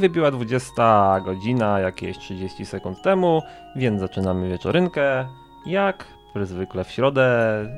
Wybiła 0.00 0.30
20 0.30 1.20
godzina, 1.20 1.80
jakieś 1.80 2.18
30 2.18 2.66
sekund 2.66 3.02
temu, 3.02 3.42
więc 3.76 4.00
zaczynamy 4.00 4.48
wieczorynkę, 4.48 5.28
jak 5.66 6.06
zwykle 6.42 6.84
w 6.84 6.90
środę, 6.90 7.26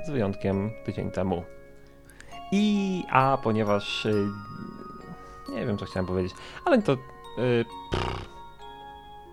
z 0.06 0.10
wyjątkiem 0.10 0.70
tydzień 0.84 1.10
temu. 1.10 1.42
I, 2.52 3.04
a 3.10 3.38
ponieważ, 3.42 4.06
y, 4.06 4.26
nie 5.48 5.66
wiem 5.66 5.78
co 5.78 5.86
chciałem 5.86 6.06
powiedzieć, 6.06 6.32
ale 6.64 6.82
to, 6.82 6.92
y, 6.92 6.96
pff, 7.90 8.28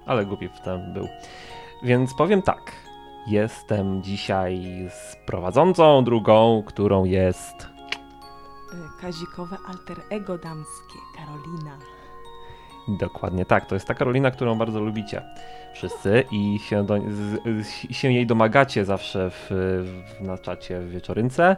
ale 0.06 0.26
głupi 0.26 0.50
ten 0.64 0.94
był. 0.94 1.08
Więc 1.84 2.14
powiem 2.14 2.42
tak, 2.42 2.72
jestem 3.28 4.04
dzisiaj 4.04 4.64
z 4.90 5.16
prowadzącą 5.26 6.04
drugą, 6.04 6.64
którą 6.68 7.06
jest 7.06 7.68
Kazikowe 9.02 9.58
alter 9.68 9.98
ego 10.10 10.38
damskie, 10.38 11.00
Karolina. 11.16 11.99
Dokładnie 12.88 13.46
tak, 13.46 13.66
to 13.66 13.76
jest 13.76 13.88
ta 13.88 13.94
Karolina, 13.94 14.32
którą 14.32 14.58
bardzo 14.58 14.80
lubicie 14.80 15.22
wszyscy 15.74 16.24
i 16.32 16.60
się, 16.60 16.86
do, 16.86 16.96
się 17.92 18.12
jej 18.12 18.28
domagacie 18.28 18.86
zawsze 18.86 19.30
w, 19.30 19.48
w, 19.50 20.22
na 20.22 20.38
czacie 20.38 20.80
w 20.80 20.90
wieczorynce. 20.90 21.56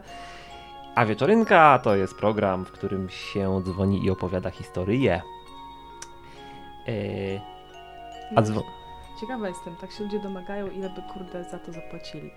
A 0.95 1.05
wieczorynka 1.05 1.80
to 1.84 1.95
jest 1.95 2.17
program, 2.17 2.66
w 2.66 2.71
którym 2.71 3.09
się 3.09 3.61
dzwoni 3.63 4.05
i 4.05 4.09
opowiada 4.09 4.49
historię. 4.49 5.21
Yy, 6.88 7.42
a 8.36 8.42
dzwo- 8.42 8.64
Ciekawa 9.22 9.47
jestem, 9.47 9.75
tak 9.75 9.92
się 9.92 10.03
ludzie 10.03 10.19
domagają, 10.19 10.69
ile 10.69 10.89
by 10.89 11.02
kurde 11.14 11.44
za 11.44 11.59
to 11.59 11.72
zapłacili. 11.72 12.31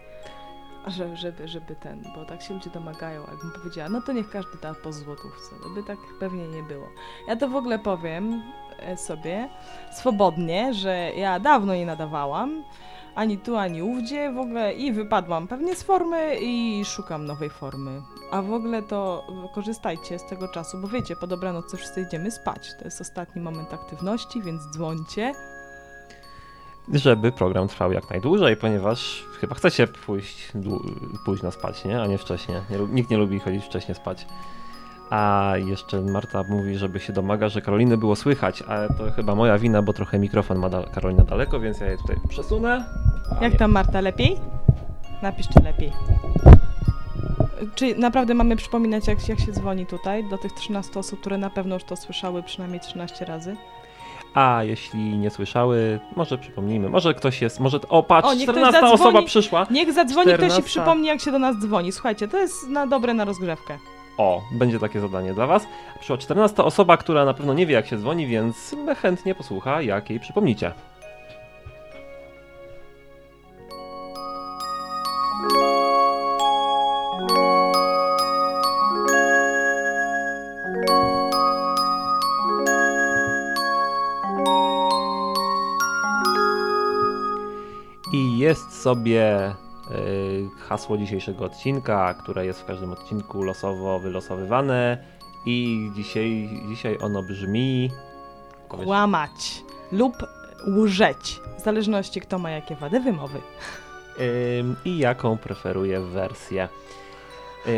A 0.85 0.91
że, 0.91 1.17
żeby, 1.17 1.49
żeby 1.49 1.75
ten, 1.77 2.03
bo 2.17 2.25
tak 2.25 2.43
się 2.43 2.55
ludzie 2.55 2.71
domagają, 2.71 3.21
jakbym 3.21 3.51
powiedziała, 3.51 3.89
no 3.89 4.03
to 4.03 4.13
niech 4.13 4.31
każdy 4.31 4.59
da 4.63 4.75
po 4.75 4.93
złotówce, 4.93 5.57
to 5.63 5.69
by 5.69 5.83
tak 5.83 5.99
pewnie 6.21 6.49
nie 6.49 6.63
było. 6.63 6.89
Ja 7.29 7.37
to 7.37 7.49
w 7.49 7.57
ogóle 7.57 7.79
powiem 7.79 8.43
sobie 8.97 9.49
swobodnie, 9.93 10.75
że 10.75 11.11
ja 11.17 11.41
dawno 11.41 11.75
nie 11.75 11.87
nadawałam, 11.87 12.65
ani 13.15 13.39
tu, 13.39 13.57
ani 13.57 13.83
ówdzie 13.83 14.33
w 14.33 14.39
ogóle 14.39 14.73
i 14.73 14.93
wypadłam 14.93 15.49
pewnie 15.49 15.77
z 15.77 15.83
formy 15.83 16.37
i 16.41 16.85
szukam 16.85 17.27
nowej 17.27 17.51
formy. 17.51 18.03
A 18.31 18.43
w 18.43 18.53
ogóle 18.53 18.83
to 18.83 19.27
korzystajcie 19.55 20.19
z 20.19 20.27
tego 20.27 20.49
czasu, 20.49 20.79
bo 20.79 20.89
wiecie, 20.89 21.17
po 21.17 21.27
dobranocy 21.27 21.77
wszyscy 21.77 22.01
idziemy 22.01 22.31
spać. 22.31 22.75
To 22.79 22.85
jest 22.85 23.01
ostatni 23.01 23.43
moment 23.43 23.75
aktywności, 23.75 24.43
więc 24.43 24.63
dzwońcie. 24.73 25.33
żeby 26.93 27.33
program 27.33 27.69
trwał 27.69 27.93
jak 27.93 28.11
najdłużej, 28.11 28.57
ponieważ 28.57 29.25
chyba 29.41 29.55
chcecie 29.55 29.87
pójść 29.87 30.53
późno 31.25 31.51
spać, 31.53 31.85
nie? 31.85 32.03
A 32.03 32.07
nie 32.07 32.19
wcześnie. 32.19 32.63
Nikt 32.93 33.11
nie 33.11 33.17
lubi 33.17 33.41
chodzić 33.41 33.65
wcześnie 33.65 33.95
spać. 33.95 34.27
A 35.11 35.53
jeszcze 35.57 36.01
Marta 36.01 36.43
mówi, 36.49 36.77
żeby 36.79 37.01
się 37.01 37.13
domaga, 37.13 37.49
że 37.49 37.61
Karoliny 37.63 37.97
było 37.97 38.17
słychać, 38.17 38.63
ale 38.63 38.89
to 38.89 39.11
chyba 39.17 39.35
moja 39.35 39.59
wina, 39.59 39.83
bo 39.83 39.93
trochę 39.93 40.19
mikrofon 40.19 40.59
ma 40.59 40.69
dal- 40.69 40.91
Karolina 40.91 41.25
daleko, 41.25 41.61
więc 41.61 41.81
ja 41.81 41.87
je 41.87 41.97
tutaj 41.99 42.17
przesunę. 42.29 42.85
A 43.41 43.45
Jak 43.45 43.53
nie. 43.53 43.59
tam 43.59 43.71
Marta, 43.73 44.01
lepiej? 44.01 44.37
Napisz, 45.23 45.47
czy 45.49 45.63
lepiej. 45.63 45.93
Czy 47.75 47.95
naprawdę 47.99 48.35
mamy 48.35 48.57
przypominać, 48.57 49.07
jak, 49.09 49.29
jak 49.29 49.41
się 49.41 49.53
dzwoni 49.53 49.87
tutaj 49.87 50.25
do 50.29 50.39
tych 50.39 50.53
13 50.53 50.99
osób, 51.01 51.21
które 51.21 51.39
na 51.39 51.51
pewno 51.51 51.75
już 51.75 51.85
to 51.85 51.97
słyszały 51.97 52.43
przynajmniej 52.43 52.81
13 52.81 53.25
razy? 53.25 53.57
A 54.35 54.61
jeśli 54.65 55.19
nie 55.19 55.31
słyszały, 55.31 56.01
może 56.17 56.39
przypomnijmy. 56.39 56.89
Może 56.89 57.15
ktoś 57.15 57.43
jest, 57.43 57.61
może... 57.61 57.79
O, 57.89 58.03
patrz, 58.03 58.29
O, 58.29 58.35
niech 58.35 58.43
ktoś 58.49 58.55
14 58.57 58.81
zadzwoni. 58.81 58.95
osoba 59.03 59.23
przyszła. 59.27 59.67
Niech 59.71 59.93
zadzwoni 59.93 60.25
ktoś 60.27 60.37
14. 60.37 60.61
i 60.61 60.65
przypomni, 60.65 61.07
jak 61.09 61.21
się 61.21 61.33
do 61.33 61.39
nas 61.39 61.57
dzwoni. 61.59 61.93
Słuchajcie, 61.93 62.29
to 62.29 62.39
jest 62.39 62.69
na 62.69 62.87
dobre 62.87 63.15
na 63.15 63.25
rozgrzewkę. 63.25 63.79
O, 64.19 64.43
będzie 64.53 64.79
takie 64.79 65.01
zadanie 65.01 65.35
dla 65.35 65.47
was. 65.47 65.67
Przyszła 65.99 66.19
14 66.19 66.65
osoba, 66.65 66.97
która 66.97 67.25
na 67.25 67.35
pewno 67.35 67.55
nie 67.55 67.67
wie 67.67 67.75
jak 67.75 67.87
się 67.87 67.99
dzwoni, 67.99 68.27
więc 68.27 68.77
chętnie 69.03 69.35
posłucha, 69.35 69.83
jak 69.83 70.11
jej 70.11 70.21
przypomnicie. 70.21 70.73
I 88.13 88.39
jest 88.39 88.83
sobie 88.83 89.55
hasło 90.69 90.97
dzisiejszego 90.99 91.45
odcinka, 91.45 92.15
które 92.15 92.47
jest 92.47 92.61
w 92.61 92.65
każdym 92.65 92.93
odcinku 92.93 93.43
losowo 93.43 93.99
wylosowywane. 93.99 94.99
I 95.47 95.91
dzisiaj, 95.95 96.49
dzisiaj 96.69 96.99
ono 97.01 97.23
brzmi. 97.23 97.91
Powiesz- 98.69 98.85
Kłamać 98.85 99.63
lub 99.93 100.15
łżeć. 100.79 101.41
W 101.59 101.65
zależności 101.65 102.21
kto 102.21 102.39
ma 102.39 102.51
jakie 102.51 102.75
wady 102.75 103.01
wymowy. 103.01 103.41
Ym, 104.61 104.77
i 104.85 104.99
jaką 104.99 105.39
preferuję 105.39 106.01
wersję. 106.01 106.69
Yy, 107.67 107.73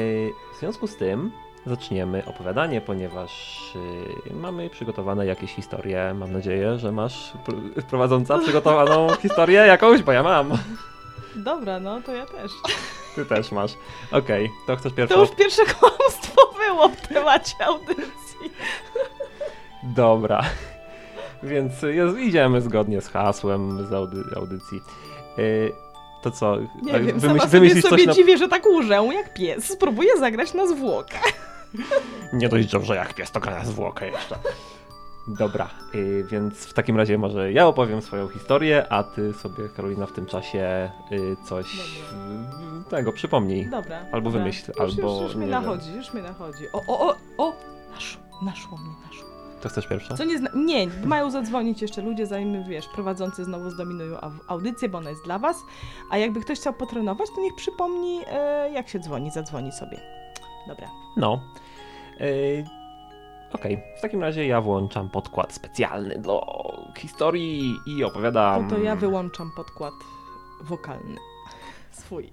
w 0.56 0.59
związku 0.61 0.87
z 0.87 0.97
tym 0.97 1.33
zaczniemy 1.67 2.23
opowiadanie, 2.27 2.81
ponieważ 2.81 3.61
yy, 4.27 4.34
mamy 4.37 4.71
przygotowane 4.71 5.27
jakieś 5.27 5.55
historie. 5.55 6.15
Mam 6.19 6.33
nadzieję, 6.33 6.78
że 6.78 6.93
masz 6.93 7.33
pr- 7.47 7.83
prowadząca 7.83 8.38
przygotowaną 8.38 9.09
historię 9.23 9.59
jakąś, 9.61 10.03
bo 10.03 10.12
ja 10.12 10.23
mam. 10.23 10.50
Dobra, 11.37 11.81
no 11.81 12.01
to 12.03 12.13
ja 12.13 12.27
też. 12.27 12.53
Ty 13.15 13.27
też 13.27 13.53
masz. 13.53 13.73
Okej, 14.13 14.51
to 14.67 14.77
chcesz 14.77 14.93
pierwszą? 14.93 15.15
To 15.15 15.21
już 15.21 15.31
pierwsze 15.31 15.63
kłamstwo 15.65 16.55
było 16.67 16.89
w 16.89 16.97
temacie 17.09 17.67
audycji. 17.67 18.53
Dobra. 19.83 20.43
Więc 21.43 21.83
jest, 21.83 22.19
idziemy 22.19 22.61
zgodnie 22.61 23.01
z 23.01 23.09
hasłem 23.09 23.87
z 23.87 23.93
audy, 23.93 24.25
audycji. 24.37 24.81
Yy, 25.37 25.73
to 26.23 26.31
co? 26.31 26.57
Nie 26.83 26.93
tak, 26.93 27.05
wiem, 27.05 27.19
wymyśl- 27.19 27.27
sama 27.27 27.39
sobie, 27.39 27.51
wymyślisz 27.51 27.85
sobie 27.85 28.07
na... 28.07 28.13
dziwię, 28.13 28.39
że 28.39 28.49
tak 28.49 28.67
łżę 28.67 28.95
jak 29.13 29.35
pies. 29.35 29.65
Spróbuję 29.65 30.19
zagrać 30.19 30.55
na 30.55 30.67
zwłokę. 30.67 31.19
Nie 32.33 32.49
dość 32.49 32.71
dobrze 32.71 32.97
jak 32.97 33.15
pies, 33.15 33.31
to 33.31 33.41
gra 33.41 33.65
zwłokę 33.65 34.07
jeszcze. 34.11 34.39
Dobra, 35.28 35.70
y, 35.94 36.25
więc 36.31 36.66
w 36.66 36.72
takim 36.72 36.97
razie 36.97 37.19
może 37.19 37.53
ja 37.53 37.66
opowiem 37.66 38.03
swoją 38.03 38.28
historię, 38.28 38.87
a 38.92 39.03
ty 39.03 39.32
sobie, 39.32 39.69
Karolina, 39.76 40.06
w 40.06 40.12
tym 40.12 40.26
czasie 40.26 40.91
y, 41.12 41.37
coś 41.44 41.75
y, 41.75 42.91
tego 42.91 43.12
przypomnij. 43.12 43.70
Dobra. 43.70 43.98
Albo 44.12 44.31
dobra. 44.31 44.41
wymyśl, 44.41 44.72
już, 44.81 44.81
albo 44.81 45.12
Już, 45.12 45.22
już 45.22 45.34
mnie 45.37 45.47
nie 45.47 45.53
nachodzi, 45.53 45.94
już 45.94 46.12
mnie 46.14 46.22
nachodzi. 46.22 46.64
O, 46.72 46.81
o, 46.88 47.09
o, 47.10 47.14
o! 47.38 47.53
Naszło, 47.94 48.22
naszło 48.42 48.78
mnie, 48.78 48.91
naszło. 49.06 49.26
To 49.60 49.69
chcesz 49.69 49.87
pierwsza? 49.87 50.14
Co 50.16 50.25
nie 50.25 50.38
zna... 50.38 50.50
Nie, 50.54 50.87
mają 51.04 51.31
zadzwonić 51.31 51.82
jeszcze 51.82 52.03
ludzie, 52.03 52.26
zanim, 52.26 52.64
wiesz, 52.64 52.88
prowadzący 52.88 53.44
znowu 53.44 53.70
zdominują 53.70 54.16
au- 54.16 54.38
audycję, 54.48 54.88
bo 54.88 54.98
ona 54.98 55.10
jest 55.10 55.25
dla 55.25 55.38
was. 55.38 55.56
A 56.10 56.19
jakby 56.19 56.41
ktoś 56.41 56.58
chciał 56.60 56.72
potrenować, 56.72 57.28
to 57.34 57.41
niech 57.41 57.54
przypomni, 57.54 58.20
e, 58.31 58.70
jak 58.70 58.88
się 58.88 58.98
dzwoni, 58.98 59.31
zadzwoni 59.31 59.72
sobie. 59.72 60.00
Dobra. 60.69 60.88
No. 61.16 61.41
Okej, 63.56 63.78
w 63.99 64.00
takim 64.00 64.22
razie 64.22 64.47
ja 64.47 64.61
włączam 64.61 65.11
podkład 65.11 65.53
specjalny 65.53 66.19
do 66.19 66.47
historii 66.99 67.77
i 67.87 68.05
opowiadam. 68.05 68.62
No 68.62 68.71
to 68.71 68.78
ja 68.78 68.97
wyłączam 68.97 69.50
podkład 69.56 69.94
wokalny. 70.61 71.17
Swój. 71.91 72.31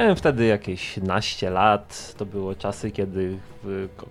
Miałem 0.00 0.16
wtedy 0.16 0.46
jakieś 0.46 0.96
naście 0.96 1.50
lat. 1.50 2.14
To 2.18 2.26
były 2.26 2.56
czasy, 2.56 2.90
kiedy 2.90 3.38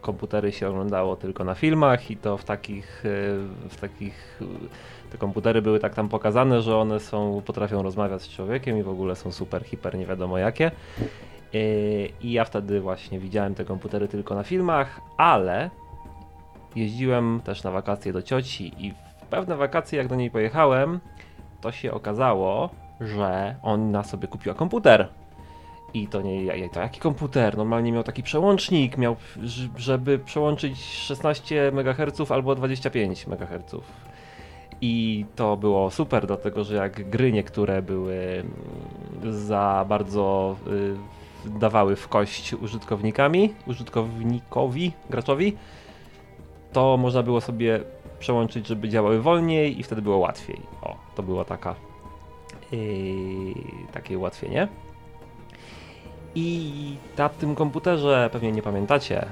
komputery 0.01 0.51
się 0.51 0.69
oglądało 0.69 1.15
tylko 1.15 1.43
na 1.43 1.55
filmach 1.55 2.11
i 2.11 2.17
to 2.17 2.37
w 2.37 2.43
takich, 2.43 3.05
e, 3.05 3.09
w 3.69 3.77
takich 3.81 4.41
e, 4.41 5.11
te 5.11 5.17
komputery 5.17 5.61
były 5.61 5.79
tak 5.79 5.95
tam 5.95 6.09
pokazane, 6.09 6.61
że 6.61 6.77
one 6.77 6.99
są, 6.99 7.41
potrafią 7.45 7.83
rozmawiać 7.83 8.21
z 8.21 8.29
człowiekiem 8.29 8.77
i 8.77 8.83
w 8.83 8.89
ogóle 8.89 9.15
są 9.15 9.31
super, 9.31 9.63
hiper, 9.63 9.97
nie 9.97 10.05
wiadomo 10.05 10.37
jakie. 10.37 10.65
E, 10.67 10.71
I 12.21 12.31
ja 12.31 12.45
wtedy 12.45 12.81
właśnie 12.81 13.19
widziałem 13.19 13.55
te 13.55 13.65
komputery 13.65 14.07
tylko 14.07 14.35
na 14.35 14.43
filmach, 14.43 15.01
ale 15.17 15.69
jeździłem 16.75 17.41
też 17.43 17.63
na 17.63 17.71
wakacje 17.71 18.13
do 18.13 18.21
cioci 18.21 18.85
i 18.85 18.91
w 18.91 19.25
pewne 19.29 19.55
wakacje 19.57 19.97
jak 19.97 20.07
do 20.07 20.15
niej 20.15 20.31
pojechałem, 20.31 20.99
to 21.61 21.71
się 21.71 21.91
okazało, 21.91 22.69
że 23.01 23.55
ona 23.63 24.03
sobie 24.03 24.27
kupiła 24.27 24.55
komputer. 24.55 25.18
I 25.93 26.07
to 26.07 26.21
nie, 26.21 26.69
to 26.69 26.79
jaki 26.79 26.99
komputer? 26.99 27.57
Normalnie 27.57 27.91
miał 27.91 28.03
taki 28.03 28.23
przełącznik, 28.23 28.97
miał, 28.97 29.15
żeby 29.77 30.19
przełączyć 30.19 30.83
16 30.83 31.67
MHz 31.67 32.31
albo 32.31 32.55
25 32.55 33.27
MHz. 33.27 33.75
I 34.81 35.25
to 35.35 35.57
było 35.57 35.91
super, 35.91 36.27
dlatego 36.27 36.63
że 36.63 36.75
jak 36.75 37.09
gry 37.09 37.31
niektóre 37.31 37.81
były 37.81 38.15
mm, 38.15 39.33
za 39.33 39.85
bardzo 39.89 40.55
y, 40.67 40.95
dawały 41.59 41.95
w 41.95 42.07
kość 42.07 42.53
użytkownikami, 42.53 43.53
użytkownikowi, 43.67 44.91
graczowi, 45.09 45.57
to 46.73 46.97
można 46.97 47.23
było 47.23 47.41
sobie 47.41 47.79
przełączyć, 48.19 48.67
żeby 48.67 48.89
działały 48.89 49.21
wolniej 49.21 49.79
i 49.79 49.83
wtedy 49.83 50.01
było 50.01 50.17
łatwiej. 50.17 50.61
O, 50.81 50.95
to 51.15 51.23
była 51.23 51.45
taka 51.45 51.75
yy, 52.71 52.79
takie 53.93 54.17
ułatwienie. 54.17 54.67
I 56.35 56.71
na 57.17 57.29
tym 57.29 57.55
komputerze, 57.55 58.29
pewnie 58.31 58.51
nie 58.51 58.61
pamiętacie, 58.61 59.25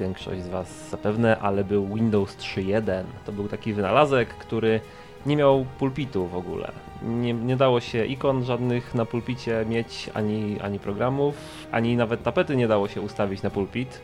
większość 0.00 0.42
z 0.42 0.48
Was 0.48 0.90
zapewne, 0.90 1.38
ale 1.38 1.64
był 1.64 1.94
Windows 1.94 2.36
3.1. 2.36 3.04
To 3.26 3.32
był 3.32 3.48
taki 3.48 3.72
wynalazek, 3.72 4.28
który 4.28 4.80
nie 5.26 5.36
miał 5.36 5.66
pulpitu 5.78 6.26
w 6.26 6.36
ogóle. 6.36 6.72
Nie, 7.02 7.34
nie 7.34 7.56
dało 7.56 7.80
się 7.80 8.04
ikon 8.04 8.44
żadnych 8.44 8.94
na 8.94 9.04
pulpicie 9.04 9.64
mieć, 9.68 10.10
ani, 10.14 10.60
ani 10.60 10.78
programów, 10.78 11.34
ani 11.72 11.96
nawet 11.96 12.22
tapety 12.22 12.56
nie 12.56 12.68
dało 12.68 12.88
się 12.88 13.00
ustawić 13.00 13.42
na 13.42 13.50
pulpit, 13.50 14.00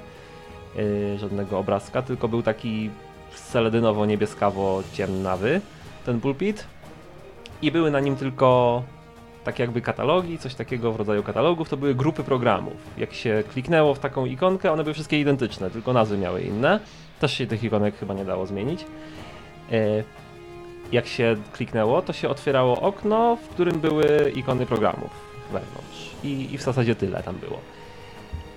yy, 0.77 1.19
żadnego 1.19 1.59
obrazka, 1.59 2.03
tylko 2.03 2.29
był 2.29 2.43
taki 2.43 2.91
seledynowo-niebieskawo-ciemnawy 3.53 5.61
ten 6.07 6.21
pulpit 6.21 6.67
i 7.63 7.73
były 7.73 7.91
na 7.91 8.01
nim 8.01 8.17
tylko 8.17 8.83
takie 9.51 9.63
jakby 9.63 9.81
katalogi, 9.81 10.39
coś 10.39 10.55
takiego 10.55 10.93
w 10.93 10.97
rodzaju 10.97 11.23
katalogów, 11.23 11.69
to 11.69 11.77
były 11.77 11.95
grupy 11.95 12.25
programów. 12.25 12.75
Jak 12.99 13.13
się 13.13 13.43
kliknęło 13.53 13.95
w 13.95 13.99
taką 13.99 14.27
ikonkę, 14.27 14.73
one 14.73 14.83
były 14.83 14.95
wszystkie 14.95 15.21
identyczne, 15.21 15.71
tylko 15.71 15.93
nazwy 15.93 16.19
miały 16.19 16.43
inne. 16.43 16.81
Też 17.21 17.33
się 17.33 17.47
tych 17.47 17.65
ikonek 17.65 17.99
chyba 17.99 18.15
nie 18.15 18.25
dało 18.25 18.47
zmienić. 18.47 18.87
E, 19.73 20.03
jak 20.93 21.07
się 21.07 21.37
kliknęło, 21.53 22.03
to 22.03 22.13
się 22.13 22.29
otwierało 22.29 22.81
okno, 22.81 23.37
w 23.37 23.49
którym 23.49 23.81
były 23.81 24.33
ikony 24.35 24.67
programów 24.67 25.11
wewnątrz. 25.53 26.11
I, 26.25 26.55
i 26.55 26.59
w 26.59 26.63
zasadzie 26.63 26.95
tyle 26.95 27.23
tam 27.23 27.37
było. 27.37 27.59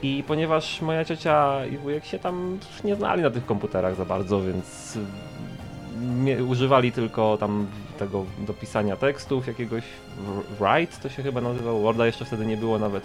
I 0.04 0.24
ponieważ 0.28 0.82
moja 0.82 1.06
ciocia 1.06 1.66
i 1.66 1.78
wujek 1.78 2.06
się 2.06 2.20
tam 2.20 2.60
nie 2.84 2.96
znali 2.96 3.22
na 3.22 3.30
tych 3.30 3.46
komputerach 3.46 3.96
za 3.96 4.06
bardzo, 4.06 4.42
więc 4.42 4.98
używali 6.48 6.92
tylko 6.92 7.38
tam 7.38 7.68
tego 7.98 8.26
do 8.40 8.54
pisania 8.54 8.96
tekstów, 8.96 9.48
jakiegoś 9.48 9.84
write 10.60 10.98
to 11.04 11.10
się 11.10 11.24
chyba 11.24 11.42
nazywało, 11.42 11.80
Worda 11.80 12.06
jeszcze 12.06 12.26
wtedy 12.26 12.46
nie 12.46 12.58
było 12.58 12.80
nawet. 12.80 13.04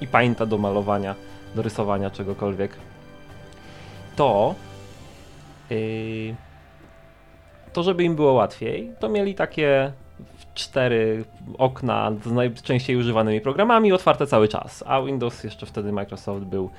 I 0.00 0.06
Painta 0.06 0.46
do 0.46 0.58
malowania, 0.58 1.14
do 1.54 1.62
rysowania 1.62 2.10
czegokolwiek, 2.10 2.76
to 4.16 4.54
yy, 5.70 6.34
to 7.72 7.82
żeby 7.82 8.04
im 8.04 8.16
było 8.16 8.32
łatwiej, 8.32 8.92
to 8.98 9.08
mieli 9.08 9.34
takie 9.34 9.92
cztery 10.54 11.24
okna 11.58 12.12
z 12.24 12.32
najczęściej 12.32 12.96
używanymi 12.96 13.40
programami 13.40 13.92
otwarte 13.92 14.26
cały 14.26 14.48
czas, 14.48 14.84
a 14.86 15.02
Windows 15.02 15.44
jeszcze 15.44 15.66
wtedy 15.66 15.92
Microsoft 15.92 16.44
był 16.44 16.70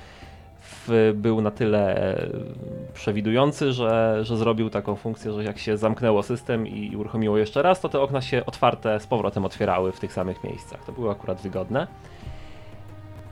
był 1.14 1.40
na 1.40 1.50
tyle 1.50 1.96
e, 1.96 2.30
przewidujący, 2.94 3.72
że, 3.72 4.18
że 4.22 4.36
zrobił 4.36 4.70
taką 4.70 4.96
funkcję, 4.96 5.32
że 5.32 5.44
jak 5.44 5.58
się 5.58 5.76
zamknęło 5.76 6.22
system 6.22 6.66
i 6.66 6.96
uruchomiło 6.96 7.38
jeszcze 7.38 7.62
raz, 7.62 7.80
to 7.80 7.88
te 7.88 8.00
okna 8.00 8.20
się 8.20 8.46
otwarte 8.46 9.00
z 9.00 9.06
powrotem 9.06 9.44
otwierały 9.44 9.92
w 9.92 10.00
tych 10.00 10.12
samych 10.12 10.44
miejscach. 10.44 10.84
To 10.84 10.92
było 10.92 11.10
akurat 11.10 11.40
wygodne. 11.40 11.86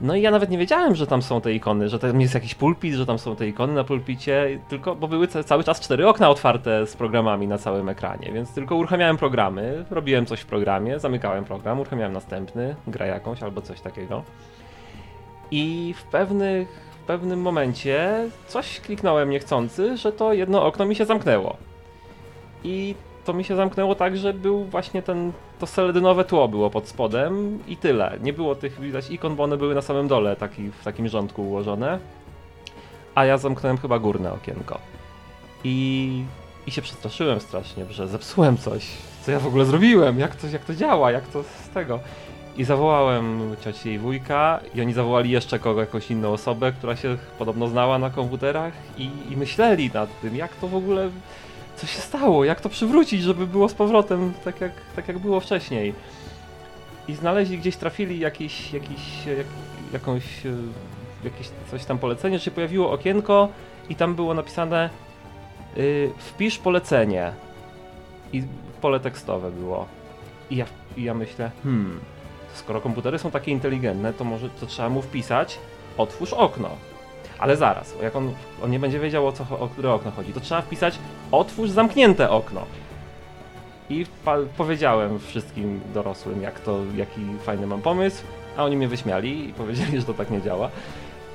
No 0.01 0.15
i 0.15 0.23
ja 0.23 0.31
nawet 0.31 0.51
nie 0.51 0.59
wiedziałem, 0.59 0.95
że 0.95 1.07
tam 1.07 1.23
są 1.23 1.41
te 1.41 1.53
ikony, 1.53 1.89
że 1.89 1.99
tam 1.99 2.21
jest 2.21 2.35
jakiś 2.35 2.55
pulpit, 2.55 2.95
że 2.95 3.07
tam 3.07 3.19
są 3.19 3.37
te 3.37 3.49
ikony 3.49 3.75
na 3.75 3.85
pulpicie, 3.85 4.61
tylko 4.69 4.97
bo 4.97 5.09
były 5.09 5.29
cały 5.29 5.65
czas 5.65 5.81
cztery 5.81 6.09
okna 6.09 6.31
otwarte 6.31 6.87
z 6.87 6.97
programami 6.97 7.49
na 7.49 7.59
całym 7.59 7.89
ekranie, 7.89 8.33
więc 8.33 8.55
tylko 8.55 8.77
uruchamiałem 8.77 9.17
programy, 9.17 9.85
robiłem 9.91 10.27
coś 10.27 10.41
w 10.41 10.47
programie, 10.47 10.99
zamykałem 10.99 11.45
program, 11.45 11.81
uruchamiałem 11.81 12.13
następny, 12.13 12.77
grę 12.87 13.07
jakąś 13.07 13.43
albo 13.43 13.63
coś 13.63 13.81
takiego. 13.81 14.23
I 15.51 15.95
w 15.97 16.03
pewnych 16.05 16.86
pewnym 17.07 17.41
momencie 17.41 18.29
coś 18.47 18.81
kliknąłem 18.81 19.31
niechcący, 19.31 19.97
że 19.97 20.13
to 20.13 20.33
jedno 20.33 20.67
okno 20.67 20.87
mi 20.87 20.97
się 20.97 21.05
zamknęło. 21.05 21.57
I 22.65 22.95
to 23.25 23.33
mi 23.33 23.45
się 23.45 23.57
zamknęło 23.57 23.95
tak, 23.95 24.17
że 24.17 24.35
był 24.35 24.65
właśnie 24.65 25.03
ten, 25.03 25.33
to 25.59 25.67
seledynowe 25.67 26.25
tło 26.25 26.49
było 26.49 26.71
pod 26.71 26.89
spodem 26.89 27.59
i 27.69 27.77
tyle. 27.77 28.19
Nie 28.23 28.33
było 28.33 28.55
tych 28.55 28.81
widać 28.81 29.11
ikon, 29.11 29.37
bo 29.37 29.45
one 29.45 29.57
były 29.57 29.75
na 29.75 29.83
samym 29.83 30.09
dole 30.09 30.37
taki, 30.37 30.71
w 30.71 30.85
takim 30.85 31.09
rządku 31.09 31.43
ułożone. 31.43 31.99
A 33.15 33.25
ja 33.25 33.39
zamknąłem 33.39 33.79
chyba 33.79 33.99
górne 33.99 34.33
okienko. 34.33 34.79
I, 35.65 36.25
i 36.67 36.71
się 36.71 36.83
przestraszyłem 36.83 37.41
strasznie, 37.41 37.85
że 37.91 38.09
zepsułem 38.09 38.57
coś. 38.57 38.89
Co 39.23 39.31
ja 39.31 39.41
w 39.41 39.47
ogóle 39.47 39.65
zrobiłem? 39.65 40.19
Jak 40.19 40.37
to, 40.37 40.47
jak 40.47 40.65
to 40.65 40.75
działa? 40.75 41.13
Jak 41.13 41.29
to 41.29 41.43
z 41.43 41.69
tego? 41.75 42.01
I 42.59 42.65
zawołałem 42.65 43.57
ciocię 43.65 43.95
i 43.95 43.99
wujka 43.99 44.61
i 44.75 44.81
oni 44.81 44.93
zawołali 44.93 45.31
jeszcze 45.31 45.59
kogo, 45.59 45.81
jakąś 45.81 46.11
inną 46.11 46.33
osobę, 46.33 46.73
która 46.73 46.97
się 46.97 47.17
podobno 47.39 47.69
znała 47.69 47.99
na 47.99 48.11
komputerach 48.11 48.73
i, 48.99 49.11
i 49.31 49.37
myśleli 49.37 49.91
nad 49.95 50.21
tym, 50.21 50.37
jak 50.37 50.57
to 50.57 50.69
w 50.69 50.75
ogóle, 50.75 51.11
co 51.77 51.87
się 51.87 51.99
stało, 51.99 52.45
jak 52.45 52.61
to 52.61 52.69
przywrócić, 52.69 53.23
żeby 53.23 53.47
było 53.47 53.69
z 53.69 53.75
powrotem 53.75 54.33
tak 54.45 54.61
jak, 54.61 54.73
tak 54.97 55.09
jak 55.09 55.19
było 55.19 55.41
wcześniej. 55.41 55.95
I 57.09 57.15
znaleźli 57.15 57.59
gdzieś, 57.59 57.77
trafili 57.77 58.19
jakiś, 58.19 58.73
jakiś, 58.73 59.27
jak, 59.27 59.47
jakąś, 59.93 60.47
e, 60.47 60.51
jakieś 61.25 61.51
coś 61.71 61.85
tam 61.85 61.99
polecenie, 61.99 62.39
się 62.39 62.51
pojawiło 62.51 62.93
okienko 62.93 63.49
i 63.89 63.95
tam 63.95 64.15
było 64.15 64.35
napisane 64.35 64.91
yy, 65.77 66.11
wpisz 66.19 66.59
polecenie. 66.59 67.33
I 68.33 68.43
pole 68.81 69.01
tekstowe 69.01 69.51
było. 69.51 69.87
I 70.51 70.57
ja, 70.57 70.67
i 70.97 71.03
ja 71.03 71.15
myślę, 71.15 71.51
hmm, 71.63 72.01
skoro 72.57 72.81
komputery 72.81 73.19
są 73.19 73.31
takie 73.31 73.53
inteligentne, 73.53 74.13
to 74.13 74.25
może 74.25 74.51
to 74.51 74.67
trzeba 74.67 74.89
mu 74.89 75.03
wpisać 75.03 75.59
otwórz 75.97 76.33
okno. 76.33 76.69
Ale 77.39 77.57
zaraz, 77.57 77.95
jak 78.03 78.17
on, 78.17 78.35
on 78.65 78.71
nie 78.71 78.79
będzie 78.79 79.01
wiedział 79.01 79.27
o, 79.27 79.33
co, 79.33 79.45
o 79.61 79.69
które 79.69 79.93
okno 79.93 80.11
chodzi, 80.11 80.33
to 80.33 80.41
trzeba 80.41 80.63
wpisać 80.63 80.99
otwórz 81.33 81.71
zamknięte 81.71 82.31
okno. 82.31 82.63
I 83.91 84.07
powiedziałem 84.57 85.19
wszystkim 85.19 85.81
dorosłym, 85.95 86.43
jak 86.43 86.61
to, 86.61 86.81
jaki 86.97 87.21
fajny 87.43 87.67
mam 87.67 87.83
pomysł, 87.83 88.23
a 88.57 88.65
oni 88.65 88.77
mnie 88.77 88.89
wyśmiali 88.89 89.49
i 89.49 89.53
powiedzieli, 89.53 90.01
że 90.01 90.07
to 90.07 90.15
tak 90.15 90.31
nie 90.31 90.43
działa. 90.43 90.71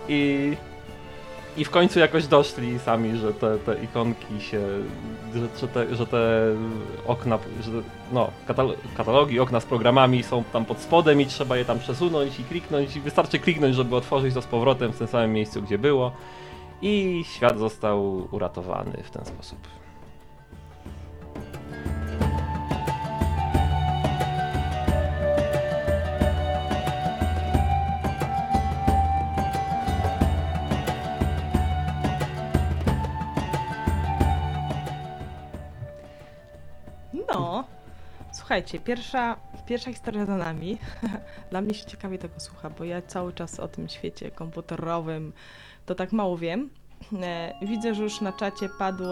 I 0.07 0.57
i 1.57 1.65
w 1.65 1.69
końcu 1.69 1.99
jakoś 1.99 2.27
doszli 2.27 2.79
sami, 2.79 3.17
że 3.17 3.33
te, 3.33 3.57
te 3.57 3.83
ikonki 3.83 4.41
się, 4.41 4.61
że, 5.35 5.47
że, 5.59 5.67
te, 5.67 5.95
że 5.95 6.07
te 6.07 6.45
okna, 7.07 7.39
że 7.61 7.71
no, 8.11 8.29
katalogi, 8.97 9.39
okna 9.39 9.59
z 9.59 9.65
programami 9.65 10.23
są 10.23 10.43
tam 10.43 10.65
pod 10.65 10.79
spodem 10.79 11.21
i 11.21 11.25
trzeba 11.25 11.57
je 11.57 11.65
tam 11.65 11.79
przesunąć 11.79 12.39
i 12.39 12.43
kliknąć 12.43 12.95
i 12.95 13.01
wystarczy 13.01 13.39
kliknąć, 13.39 13.75
żeby 13.75 13.95
otworzyć 13.95 14.33
to 14.33 14.41
z 14.41 14.47
powrotem 14.47 14.91
w 14.91 14.97
tym 14.97 15.07
samym 15.07 15.33
miejscu, 15.33 15.61
gdzie 15.61 15.77
było. 15.77 16.11
I 16.81 17.23
świat 17.27 17.59
został 17.59 18.27
uratowany 18.31 19.03
w 19.03 19.11
ten 19.11 19.25
sposób. 19.25 19.80
Słuchajcie, 38.31 38.79
pierwsza, 38.79 39.37
pierwsza 39.65 39.91
historia 39.91 40.25
za 40.25 40.37
nami. 40.37 40.77
Dla 41.51 41.61
mnie 41.61 41.73
się 41.73 41.85
ciekawie 41.85 42.17
tego 42.17 42.39
słucha, 42.39 42.69
bo 42.69 42.83
ja 42.83 43.01
cały 43.01 43.33
czas 43.33 43.59
o 43.59 43.67
tym 43.67 43.89
świecie 43.89 44.31
komputerowym 44.31 45.33
to 45.85 45.95
tak 45.95 46.11
mało 46.11 46.37
wiem. 46.37 46.69
E, 47.21 47.53
widzę, 47.61 47.95
że 47.95 48.03
już 48.03 48.21
na 48.21 48.33
czacie 48.33 48.69
padł 48.79 49.03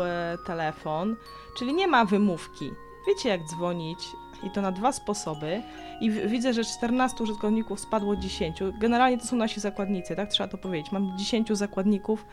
telefon, 0.45 1.15
czyli 1.57 1.73
nie 1.73 1.87
ma 1.87 2.05
wymówki. 2.05 2.71
Wiecie 3.07 3.29
jak 3.29 3.41
dzwonić 3.45 3.99
i 4.43 4.49
to 4.49 4.61
na 4.61 4.71
dwa 4.71 4.91
sposoby. 4.91 5.61
I 6.01 6.11
widzę, 6.11 6.53
że 6.53 6.63
14 6.63 7.23
użytkowników 7.23 7.79
spadło 7.79 8.15
10. 8.15 8.59
Generalnie 8.79 9.17
to 9.17 9.25
są 9.25 9.35
nasi 9.35 9.59
zakładnicy, 9.59 10.15
tak 10.15 10.29
trzeba 10.29 10.47
to 10.47 10.57
powiedzieć. 10.57 10.91
Mam 10.91 11.17
10 11.17 11.47
zakładników 11.51 12.25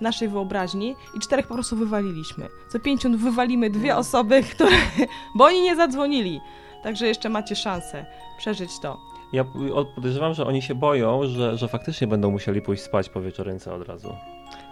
naszej 0.00 0.28
wyobraźni 0.28 0.94
i 1.16 1.20
czterech 1.20 1.46
po 1.46 1.54
prostu 1.54 1.76
wywaliliśmy. 1.76 2.48
Co 2.72 2.80
50 2.80 3.16
wywalimy 3.16 3.70
dwie 3.70 3.90
mm. 3.90 3.98
osoby, 3.98 4.42
które, 4.54 4.76
bo 5.34 5.44
oni 5.44 5.62
nie 5.62 5.76
zadzwonili. 5.76 6.40
Także 6.82 7.06
jeszcze 7.06 7.28
macie 7.28 7.56
szansę 7.56 8.06
przeżyć 8.38 8.70
to. 8.80 9.00
Ja 9.32 9.44
podejrzewam, 9.94 10.34
że 10.34 10.46
oni 10.46 10.62
się 10.62 10.74
boją, 10.74 11.26
że, 11.26 11.58
że 11.58 11.68
faktycznie 11.68 12.06
będą 12.06 12.30
musieli 12.30 12.62
pójść 12.62 12.82
spać 12.82 13.08
po 13.08 13.20
wieczorynce 13.20 13.74
od 13.74 13.88
razu. 13.88 14.16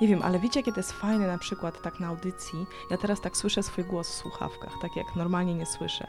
Nie 0.02 0.08
wiem, 0.08 0.22
ale 0.22 0.38
wiecie, 0.38 0.62
to 0.62 0.76
jest 0.76 0.92
fajne 0.92 1.26
na 1.26 1.38
przykład 1.38 1.82
tak 1.82 2.00
na 2.00 2.06
audycji? 2.06 2.66
Ja 2.90 2.96
teraz 2.96 3.20
tak 3.20 3.36
słyszę 3.36 3.62
swój 3.62 3.84
głos 3.84 4.10
w 4.10 4.14
słuchawkach, 4.14 4.72
tak 4.80 4.96
jak 4.96 5.16
normalnie 5.16 5.54
nie 5.54 5.66
słyszę. 5.66 6.06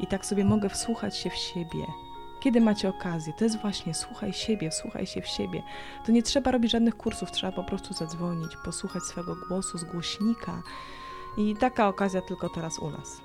I 0.00 0.06
tak 0.06 0.26
sobie 0.26 0.44
mogę 0.44 0.68
wsłuchać 0.68 1.16
się 1.16 1.30
w 1.30 1.34
siebie. 1.34 1.86
Kiedy 2.40 2.60
macie 2.60 2.88
okazję, 2.88 3.32
to 3.32 3.44
jest 3.44 3.60
właśnie 3.60 3.94
słuchaj 3.94 4.32
siebie, 4.32 4.72
słuchaj 4.72 5.06
się 5.06 5.22
w 5.22 5.26
siebie. 5.26 5.62
To 6.06 6.12
nie 6.12 6.22
trzeba 6.22 6.50
robić 6.50 6.72
żadnych 6.72 6.96
kursów, 6.96 7.30
trzeba 7.30 7.52
po 7.52 7.64
prostu 7.64 7.94
zadzwonić, 7.94 8.56
posłuchać 8.64 9.02
swojego 9.02 9.36
głosu 9.48 9.78
z 9.78 9.84
głośnika. 9.84 10.62
I 11.36 11.56
taka 11.56 11.88
okazja 11.88 12.22
tylko 12.22 12.48
teraz 12.48 12.78
u 12.78 12.90
nas. 12.90 13.20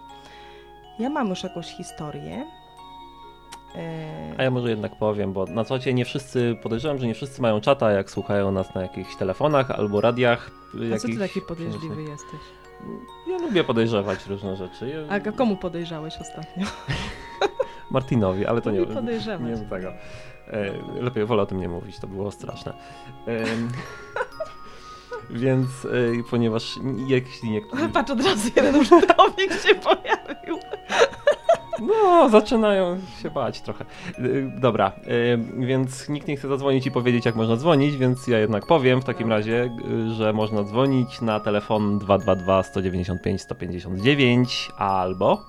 Ja 1.00 1.10
mam 1.10 1.28
już 1.28 1.44
jakąś 1.44 1.68
historię. 1.68 2.59
E, 3.76 4.34
A 4.38 4.44
ja 4.44 4.52
może 4.52 4.70
jednak 4.70 4.96
powiem, 4.96 5.34
bo 5.34 5.46
na 5.46 5.66
co 5.66 5.78
nie 5.94 6.06
wszyscy, 6.06 6.58
podejrzewam, 6.64 6.98
że 6.98 7.08
nie 7.08 7.14
wszyscy 7.14 7.42
mają 7.42 7.62
czata, 7.62 7.92
jak 7.92 8.12
słuchają 8.12 8.52
nas 8.52 8.76
na 8.76 8.82
jakichś 8.82 9.16
telefonach 9.16 9.72
albo 9.72 10.02
radiach. 10.02 10.52
A 10.96 10.98
co 10.98 11.08
ty 11.08 11.18
taki 11.18 11.42
podejrzliwy 11.42 12.04
jesteś? 12.04 12.40
Ja 13.28 13.38
lubię 13.38 13.64
podejrzewać 13.64 14.28
różne 14.28 14.56
rzeczy. 14.56 14.90
Ja... 14.90 15.16
A 15.16 15.32
komu 15.32 15.58
podejrzałeś 15.58 16.18
ostatnio? 16.22 16.68
Martinowi, 17.92 18.46
ale 18.46 18.62
to 18.62 18.72
nie, 18.72 18.80
Nie 18.80 18.86
podejrzewać. 18.86 19.48
nie 19.50 19.66
do 19.66 19.70
tego. 19.76 19.94
E, 20.48 21.02
lepiej 21.02 21.26
wolę 21.26 21.42
o 21.42 21.46
tym 21.46 21.60
nie 21.60 21.70
mówić, 21.70 22.00
to 22.00 22.08
było 22.08 22.32
straszne. 22.32 22.74
Więc 25.30 25.70
e, 25.86 25.90
ponieważ 26.30 26.80
jeśli 27.08 27.50
niektórzy... 27.50 27.90
Patrz, 27.90 28.12
od 28.12 28.26
razu 28.26 28.50
jeden 28.56 28.76
użytkownik 28.76 29.54
się 29.54 29.76
pojawił. 29.76 30.60
No, 31.82 32.30
zaczynają 32.30 32.98
się 33.22 33.30
bać 33.30 33.62
trochę. 33.62 33.86
Y, 34.20 34.52
Dobra, 34.62 34.92
y, 35.08 35.66
więc 35.66 36.10
nikt 36.10 36.28
nie 36.28 36.38
chce 36.38 36.48
zadzwonić 36.48 36.86
i 36.86 36.92
powiedzieć, 36.92 37.26
jak 37.26 37.36
można 37.36 37.56
dzwonić, 37.56 37.98
więc 37.98 38.28
ja 38.28 38.40
jednak 38.40 38.66
powiem 38.66 39.02
w 39.02 39.06
takim 39.06 39.30
razie, 39.30 39.70
y, 40.10 40.14
że 40.14 40.34
można 40.34 40.64
dzwonić 40.64 41.22
na 41.22 41.40
telefon 41.40 42.00
222 42.00 42.64
195 42.64 43.42
159 43.42 44.72
albo. 44.78 45.42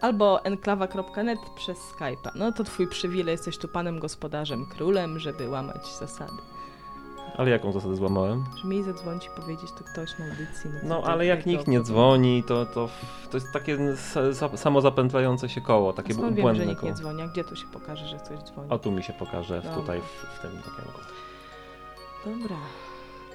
Albo 0.00 0.44
enklawa.net 0.44 1.38
przez 1.56 1.78
Skype'a. 1.78 2.30
No 2.34 2.52
to 2.52 2.64
twój 2.64 2.86
przywilej, 2.88 3.32
jesteś 3.32 3.58
tu 3.58 3.68
panem 3.68 3.98
gospodarzem, 3.98 4.66
królem, 4.66 5.18
żeby 5.18 5.48
łamać 5.48 5.86
zasady. 5.86 6.51
Ale 7.36 7.50
jaką 7.50 7.72
zasadę 7.72 7.96
złamałem? 7.96 8.44
Że 8.62 8.68
mieli 8.68 8.82
zadzwonić 8.84 9.26
i 9.26 9.40
powiedzieć 9.40 9.70
to 9.78 9.84
ktoś 9.84 10.18
na 10.18 10.24
audycji. 10.24 10.70
No, 10.82 11.02
to 11.02 11.06
ale 11.08 11.26
jak 11.26 11.46
nikt 11.46 11.68
nie 11.68 11.80
dzwoni, 11.80 12.42
to, 12.48 12.66
to, 12.66 12.88
to 13.30 13.36
jest 13.36 13.52
takie 13.52 13.78
samozapętlające 14.56 15.48
się 15.48 15.60
koło, 15.60 15.92
takie 15.92 16.14
Skąd 16.14 16.26
wiem, 16.28 16.36
że 16.36 16.42
błędne 16.42 16.66
nikt 16.66 16.80
koło. 16.80 16.92
nie 16.92 16.98
dzwoni? 16.98 17.22
A 17.22 17.26
gdzie 17.26 17.44
tu 17.44 17.56
się 17.56 17.66
pokaże, 17.72 18.06
że 18.08 18.16
ktoś 18.16 18.38
dzwoni? 18.38 18.70
O, 18.70 18.78
tu 18.78 18.90
mi 18.92 19.02
się 19.02 19.12
pokaże, 19.12 19.60
w, 19.60 19.64
Dobra. 19.64 19.80
tutaj 19.80 20.00
w, 20.00 20.38
w 20.38 20.40
tym 20.42 20.50
okienku. 20.50 21.00
Dobra, 22.24 22.56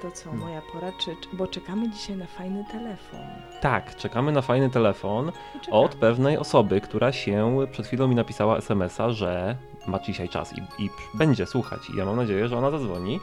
to 0.01 0.12
co, 0.12 0.24
Hmm. 0.24 0.42
moja 0.42 0.62
pora, 0.74 0.92
czy, 1.00 1.16
bo 1.34 1.48
czekamy 1.48 1.89
dzisiaj 1.89 2.16
na 2.18 2.25
fajny 2.25 2.66
telefon. 2.72 3.20
Tak, 3.62 3.96
czekamy 3.96 4.32
na 4.32 4.42
fajny 4.42 4.70
telefon. 4.70 5.32
Od 5.72 5.96
pewnej 5.96 6.38
osoby, 6.38 6.82
która 6.82 7.12
się 7.12 7.58
przed 7.72 7.88
chwilą 7.88 8.08
mi 8.08 8.16
napisała 8.16 8.58
SMS-a, 8.58 9.10
że 9.10 9.58
ma 9.88 10.00
dzisiaj 10.00 10.30
czas 10.30 10.54
i, 10.58 10.84
i 10.84 10.89
będzie 11.13 11.46
słuchać. 11.46 11.89
I 11.89 11.98
ja 11.98 12.06
mam 12.06 12.16
nadzieję, 12.16 12.48
że 12.48 12.58
ona 12.58 12.72
zadzwoni, 12.72 13.20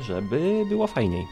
żeby 0.00 0.64
było 0.68 0.86
fajniej. 0.86 1.26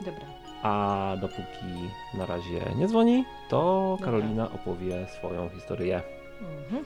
Dobra. 0.00 0.26
A 0.62 1.16
dopóki 1.20 1.90
na 2.14 2.26
razie 2.26 2.60
nie 2.76 2.88
dzwoni, 2.88 3.24
to 3.48 3.90
Dobra. 3.90 4.04
Karolina 4.04 4.50
opowie 4.52 5.06
swoją 5.18 5.48
historię. 5.48 6.02
Mhm. 6.40 6.84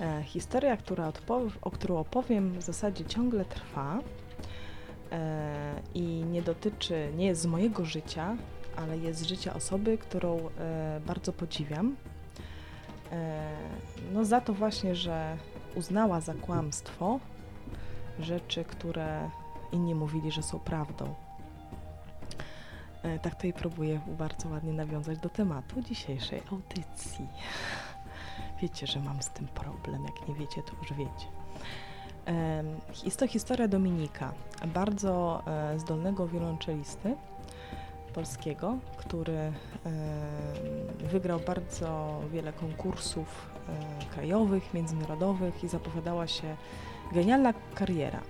E, 0.00 0.22
Historia, 0.22 0.76
która 0.76 1.12
o 1.62 1.70
którą 1.70 1.96
opowiem, 1.96 2.58
w 2.58 2.62
zasadzie 2.62 3.04
ciągle 3.04 3.44
trwa 3.44 3.98
i 5.94 6.02
nie 6.02 6.42
dotyczy, 6.42 7.12
nie 7.16 7.26
jest 7.26 7.40
z 7.40 7.46
mojego 7.46 7.84
życia, 7.84 8.36
ale 8.76 8.98
jest 8.98 9.20
z 9.20 9.26
życia 9.26 9.54
osoby, 9.54 9.98
którą 9.98 10.38
e, 10.58 11.00
bardzo 11.06 11.32
podziwiam. 11.32 11.96
E, 13.12 13.56
no 14.12 14.24
za 14.24 14.40
to 14.40 14.52
właśnie, 14.52 14.94
że 14.94 15.36
uznała 15.74 16.20
za 16.20 16.34
kłamstwo 16.34 17.20
rzeczy, 18.20 18.64
które 18.64 19.30
inni 19.72 19.94
mówili, 19.94 20.32
że 20.32 20.42
są 20.42 20.58
prawdą. 20.58 21.14
E, 23.02 23.18
Tak 23.18 23.44
i 23.44 23.52
próbuję 23.52 24.00
bardzo 24.18 24.48
ładnie 24.48 24.72
nawiązać 24.72 25.18
do 25.18 25.28
tematu 25.28 25.82
dzisiejszej 25.82 26.42
audycji. 26.52 27.28
Wiecie, 28.62 28.86
że 28.86 29.00
mam 29.00 29.22
z 29.22 29.30
tym 29.30 29.48
problem. 29.48 30.04
Jak 30.04 30.28
nie 30.28 30.34
wiecie, 30.34 30.62
to 30.62 30.72
już 30.82 30.92
wiecie. 30.92 31.43
Jest 33.04 33.16
to 33.16 33.26
historia 33.26 33.68
Dominika, 33.68 34.32
bardzo 34.66 35.42
e, 35.46 35.78
zdolnego 35.78 36.28
wiolonczelisty 36.28 37.16
polskiego, 38.14 38.78
który 38.96 39.52
wygrał 40.98 41.40
bardzo 41.40 42.20
wiele 42.32 42.52
konkursów 42.52 43.50
e, 43.68 44.14
krajowych, 44.14 44.74
międzynarodowych 44.74 45.64
i 45.64 45.68
zapowiadała 45.68 46.26
się 46.26 46.56
genialna 47.12 47.54
kariera. 47.74 48.20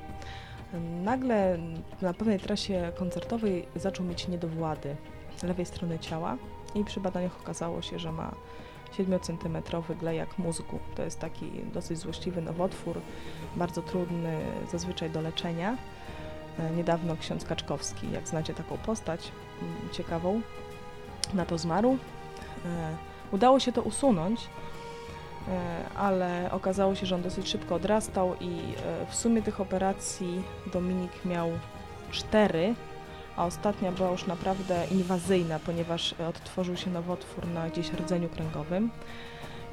Nagle 1.03 1.59
na 2.03 2.15
pewnej 2.15 2.41
trasie 2.41 2.93
koncertowej 2.99 3.69
zaczął 3.77 4.07
mieć 4.07 4.29
niedowłady 4.29 4.97
lewej 5.43 5.67
strony 5.67 5.99
ciała 5.99 6.37
i 6.75 6.85
przy 6.85 7.01
badaniach 7.01 7.41
okazało 7.41 7.83
się, 7.83 7.99
że 7.99 8.13
ma 8.13 8.35
7-centymetrowy 8.99 9.97
glejak 9.97 10.39
mózgu. 10.39 10.79
To 10.95 11.03
jest 11.03 11.21
taki 11.21 11.51
dosyć 11.73 11.99
złośliwy 11.99 12.43
nowotwór, 12.43 13.01
bardzo 13.57 13.83
trudny 13.83 14.41
zazwyczaj 14.73 15.11
do 15.11 15.21
leczenia. 15.21 15.77
E, 16.59 16.71
Niedawno 16.71 17.17
ksiądz 17.17 17.45
Kaczkowski, 17.45 18.11
jak 18.13 18.29
znacie 18.29 18.55
taką 18.55 18.77
postać 18.79 19.33
mm, 19.63 19.91
ciekawą, 19.93 20.41
na 21.35 21.47
to 21.47 21.59
zmarł. 21.59 21.99
E, 22.65 22.97
Udało 23.33 23.61
się 23.61 23.73
to 23.73 23.83
usunąć, 23.83 24.41
e, 25.49 25.89
ale 25.97 26.49
okazało 26.53 26.95
się, 26.95 27.07
że 27.07 27.15
on 27.15 27.23
dosyć 27.23 27.49
szybko 27.49 27.75
odrastał 27.75 28.35
i 28.41 28.61
w 29.09 29.15
sumie 29.15 29.43
tych 29.43 29.61
operacji 29.61 30.43
Dominik 30.73 31.25
miał 31.25 31.51
cztery, 32.11 32.75
a 33.37 33.47
ostatnia 33.47 33.93
była 33.93 34.11
już 34.11 34.27
naprawdę 34.27 34.87
inwazyjna, 34.91 35.59
ponieważ 35.59 36.15
e, 36.21 36.29
odtworzył 36.29 36.77
się 36.77 36.91
nowotwór 36.91 37.47
na 37.47 37.69
gdzieś 37.69 37.93
rdzeniu 37.93 38.29
kręgowym. 38.29 38.91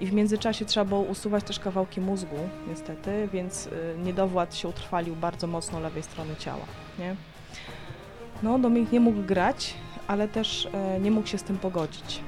I 0.02 0.06
w 0.06 0.14
międzyczasie 0.14 0.66
trzeba 0.66 0.86
było 0.86 1.02
usuwać 1.02 1.44
też 1.44 1.60
kawałki 1.60 2.02
mózgu, 2.02 2.38
niestety, 2.68 3.30
więc 3.34 3.68
y, 3.68 3.72
niedowład 4.04 4.56
się 4.56 4.68
utrwalił 4.68 5.16
bardzo 5.16 5.48
mocno 5.48 5.80
lewej 5.80 6.04
strony 6.04 6.36
ciała. 6.36 6.66
Nie? 7.00 7.16
No, 8.44 8.60
Dominik 8.60 8.92
nie 8.92 9.00
mógł 9.00 9.24
grać, 9.24 9.74
ale 10.08 10.28
też 10.28 10.68
e, 10.74 11.00
nie 11.00 11.12
mógł 11.12 11.28
się 11.28 11.38
z 11.38 11.44
tym 11.44 11.58
pogodzić. 11.58 12.20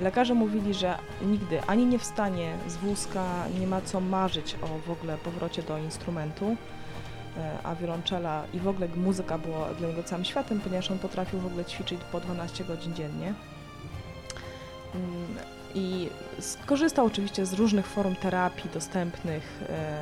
Lekarze 0.00 0.34
mówili, 0.34 0.74
że 0.74 0.98
nigdy 1.22 1.62
ani 1.66 1.86
nie 1.86 1.98
wstanie 1.98 2.56
z 2.68 2.76
wózka, 2.76 3.24
nie 3.60 3.66
ma 3.66 3.80
co 3.80 4.00
marzyć 4.00 4.56
o 4.62 4.78
w 4.86 4.90
ogóle 4.90 5.16
powrocie 5.18 5.62
do 5.62 5.78
instrumentu, 5.78 6.46
e, 6.46 6.56
a 7.62 7.74
wiolonczela 7.74 8.44
i 8.54 8.58
w 8.60 8.68
ogóle 8.68 8.88
muzyka 8.96 9.38
była 9.38 9.74
dla 9.74 9.88
niego 9.88 10.02
całym 10.02 10.24
światem, 10.24 10.60
ponieważ 10.60 10.90
on 10.90 10.98
potrafił 10.98 11.38
w 11.40 11.46
ogóle 11.46 11.64
ćwiczyć 11.64 12.00
po 12.12 12.20
12 12.20 12.64
godzin 12.64 12.94
dziennie. 12.94 13.34
Mm, 14.94 15.26
I 15.74 16.08
skorzystał 16.40 17.06
oczywiście 17.06 17.46
z 17.46 17.52
różnych 17.52 17.86
form 17.86 18.14
terapii 18.16 18.70
dostępnych 18.74 19.62
e, 19.62 19.96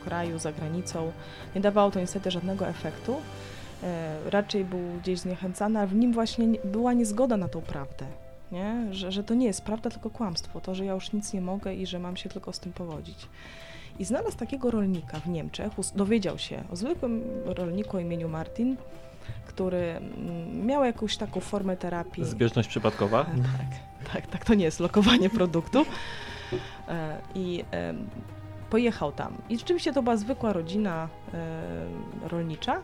w 0.00 0.04
kraju, 0.04 0.38
za 0.38 0.52
granicą. 0.52 1.12
Nie 1.54 1.60
dawało 1.60 1.90
to 1.90 2.00
niestety 2.00 2.30
żadnego 2.30 2.68
efektu. 2.68 3.16
E, 3.82 4.16
Raczej 4.30 4.64
był 4.64 4.80
gdzieś 5.02 5.18
zniechęcany, 5.20 5.78
ale 5.78 5.88
w 5.88 5.94
nim 5.94 6.12
właśnie 6.12 6.46
nie- 6.46 6.58
była 6.64 6.92
niezgoda 6.92 7.36
na 7.36 7.48
tą 7.48 7.60
prawdę. 7.60 8.06
Nie? 8.52 8.74
Że, 8.90 9.12
że 9.12 9.24
to 9.24 9.34
nie 9.34 9.46
jest 9.46 9.62
prawda, 9.62 9.90
tylko 9.90 10.10
kłamstwo. 10.10 10.60
To, 10.60 10.74
że 10.74 10.84
ja 10.84 10.92
już 10.92 11.12
nic 11.12 11.32
nie 11.32 11.40
mogę 11.40 11.74
i 11.74 11.86
że 11.86 11.98
mam 11.98 12.16
się 12.16 12.28
tylko 12.28 12.52
z 12.52 12.60
tym 12.60 12.72
pogodzić. 12.72 13.26
I 14.00 14.04
znalazł 14.04 14.36
takiego 14.36 14.70
rolnika 14.70 15.20
w 15.20 15.28
Niemczech, 15.28 15.72
dowiedział 15.94 16.38
się 16.38 16.64
o 16.72 16.76
zwykłym 16.76 17.22
rolniku 17.44 17.96
o 17.96 18.00
imieniu 18.00 18.28
Martin, 18.28 18.76
który 19.46 19.78
mm, 19.78 20.66
miał 20.66 20.84
jakąś 20.84 21.16
taką 21.16 21.40
formę 21.40 21.76
terapii. 21.76 22.24
Zbieżność 22.24 22.68
przypadkowa? 22.68 23.24
Tak, 23.24 24.12
tak, 24.12 24.26
tak, 24.26 24.44
to 24.44 24.54
nie 24.54 24.64
jest 24.64 24.80
lokowanie 24.80 25.30
produktu. 25.40 25.86
E, 26.88 27.20
I 27.34 27.64
pojechał 28.70 29.12
tam. 29.12 29.36
I 29.48 29.58
rzeczywiście 29.58 29.92
to 29.92 30.02
była 30.02 30.16
zwykła 30.16 30.52
rodzina 30.52 31.08
e, 31.34 32.28
rolnicza. 32.28 32.82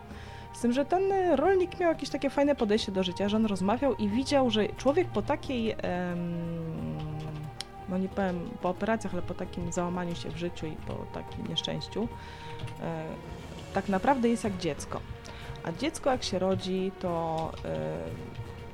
Z 0.55 0.61
tym, 0.61 0.73
że 0.73 0.85
ten 0.85 1.13
e, 1.13 1.37
rolnik 1.37 1.81
miał 1.81 1.89
jakieś 1.93 2.09
takie 2.09 2.31
fajne 2.31 2.55
podejście 2.55 2.93
do 2.93 3.03
życia, 3.03 3.29
że 3.29 3.37
on 3.37 3.47
rozmawiał 3.47 3.95
i 3.95 4.09
widział, 4.09 4.51
że 4.51 4.69
człowiek 4.69 5.09
po 5.09 5.23
takiej, 5.23 5.75
no 7.89 7.99
nie 7.99 8.09
powiem 8.09 8.51
po 8.63 8.69
operacjach, 8.69 9.13
ale 9.13 9.23
po 9.23 9.35
takim 9.35 9.73
załamaniu 9.73 10.15
się 10.15 10.31
w 10.31 10.37
życiu 10.37 10.67
i 10.67 10.73
po 10.73 10.95
takim 10.95 11.47
nieszczęściu, 11.49 12.09
e, 12.81 13.05
tak 13.75 13.89
naprawdę 13.89 14.29
jest 14.29 14.45
jak 14.45 14.59
dziecko. 14.59 15.01
A 15.65 15.73
dziecko 15.73 16.11
jak 16.11 16.25
się 16.25 16.39
rodzi, 16.39 16.93
to 17.01 17.53
e, 17.65 17.99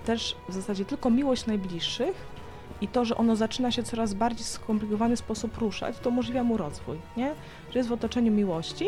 też 0.07 0.37
w 0.49 0.53
zasadzie 0.53 0.85
tylko 0.85 1.11
miłość 1.11 1.47
najbliższych 1.47 2.33
i 2.81 2.89
to, 2.89 3.05
że 3.05 3.17
ono 3.17 3.37
zaczyna 3.37 3.71
się 3.71 3.83
coraz 3.83 4.15
bardziej 4.15 4.45
skomplikowany 4.45 5.17
sposób 5.17 5.59
ruszać, 5.59 5.99
to 5.99 6.11
umożliwia 6.11 6.45
mu 6.45 6.57
rozwój, 6.57 6.99
nie? 7.17 7.35
Że 7.73 7.79
jest 7.79 7.89
w 7.89 7.93
otoczeniu 7.93 8.33
miłości 8.33 8.87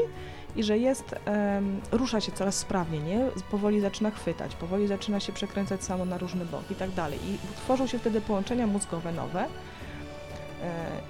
i 0.57 0.62
że 0.62 0.78
jest, 0.78 1.14
em, 1.25 1.81
rusza 1.93 2.21
się 2.21 2.33
coraz 2.33 2.59
sprawniej, 2.59 3.00
nie? 3.02 3.26
Powoli 3.50 3.81
zaczyna 3.81 4.11
chwytać, 4.11 4.54
powoli 4.54 4.87
zaczyna 4.87 5.21
się 5.21 5.33
przekręcać 5.33 5.85
samo 5.85 6.04
na 6.04 6.19
różny 6.19 6.45
bok 6.45 6.71
i 6.71 6.75
tak 6.75 6.90
dalej. 6.90 7.19
I 7.26 7.38
tworzą 7.57 7.87
się 7.87 7.99
wtedy 7.99 8.21
połączenia 8.21 8.66
mózgowe 8.66 9.12
nowe 9.12 9.47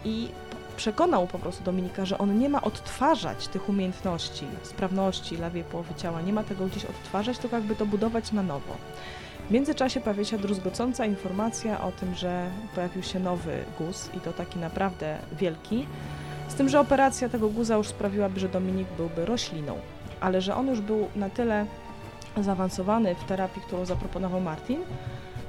i 0.04 0.28
przekonał 0.76 1.26
po 1.26 1.38
prostu 1.38 1.64
Dominika, 1.64 2.04
że 2.04 2.18
on 2.18 2.38
nie 2.38 2.48
ma 2.48 2.62
odtwarzać 2.62 3.48
tych 3.48 3.68
umiejętności, 3.68 4.46
sprawności 4.62 5.36
lewej 5.36 5.64
połowy 5.64 5.94
ciała, 5.94 6.20
nie 6.20 6.32
ma 6.32 6.44
tego 6.44 6.66
gdzieś 6.66 6.84
odtwarzać, 6.84 7.38
tylko 7.38 7.56
jakby 7.56 7.76
to 7.76 7.86
budować 7.86 8.32
na 8.32 8.42
nowo. 8.42 8.74
W 9.48 9.50
międzyczasie 9.50 10.00
pojawia 10.00 10.24
się 10.24 10.38
druzgocąca 10.38 11.06
informacja 11.06 11.84
o 11.84 11.92
tym, 11.92 12.14
że 12.14 12.50
pojawił 12.74 13.02
się 13.02 13.20
nowy 13.20 13.64
guz 13.78 14.10
i 14.16 14.20
to 14.20 14.32
taki 14.32 14.58
naprawdę 14.58 15.18
wielki. 15.32 15.86
Z 16.48 16.54
tym, 16.54 16.68
że 16.68 16.80
operacja 16.80 17.28
tego 17.28 17.48
guza 17.48 17.76
już 17.76 17.88
sprawiłaby, 17.88 18.40
że 18.40 18.48
Dominik 18.48 18.88
byłby 18.96 19.24
rośliną, 19.24 19.78
ale 20.20 20.40
że 20.40 20.56
on 20.56 20.66
już 20.66 20.80
był 20.80 21.08
na 21.16 21.30
tyle 21.30 21.66
zaawansowany 22.40 23.14
w 23.14 23.24
terapii, 23.24 23.62
którą 23.62 23.84
zaproponował 23.84 24.40
Martin, 24.40 24.80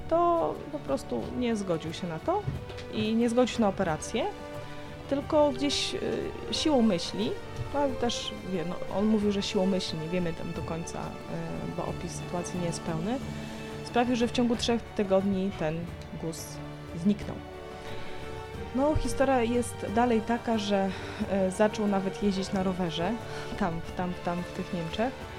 to 0.10 0.54
po 0.72 0.80
prostu 0.80 1.22
nie 1.40 1.56
zgodził 1.56 1.94
się 1.94 2.08
na 2.08 2.20
to 2.20 2.42
i 2.94 3.16
nie 3.16 3.30
zgodził 3.30 3.56
się 3.56 3.62
na 3.62 3.68
operację, 3.68 4.26
tylko 5.10 5.52
gdzieś 5.52 5.96
y, 5.96 6.00
siłą 6.52 6.82
myśli, 6.82 7.32
no 7.74 7.80
ale 7.80 7.94
też 7.94 8.32
wie, 8.52 8.66
no, 8.70 8.76
on 8.98 9.06
mówił, 9.06 9.32
że 9.32 9.42
siłą 9.42 9.66
myśli, 9.66 10.00
nie 10.00 10.10
wiemy 10.10 10.34
tam 10.34 10.52
do 10.54 10.62
końca, 10.62 11.00
y, 11.00 11.04
bo 11.78 11.86
opis 11.86 12.12
sytuacji 12.12 12.60
nie 12.60 12.66
jest 12.66 12.82
pełny, 12.82 13.20
sprawił, 13.86 14.16
że 14.16 14.28
w 14.28 14.32
ciągu 14.32 14.56
trzech 14.56 14.82
tygodni 14.82 15.52
ten 15.60 15.78
guz 16.22 16.48
zniknął. 17.04 17.36
No, 18.76 18.96
historia 18.96 19.44
jest 19.44 19.86
dalej 19.96 20.22
taka, 20.22 20.58
że 20.58 20.90
y, 21.48 21.52
zaczął 21.52 21.88
nawet 21.88 22.24
jeździć 22.24 22.54
na 22.54 22.64
rowerze, 22.64 23.12
tam, 23.60 23.82
tam, 23.98 24.14
tam 24.26 24.44
w 24.44 24.52
tych 24.52 24.74
Niemczech 24.74 25.35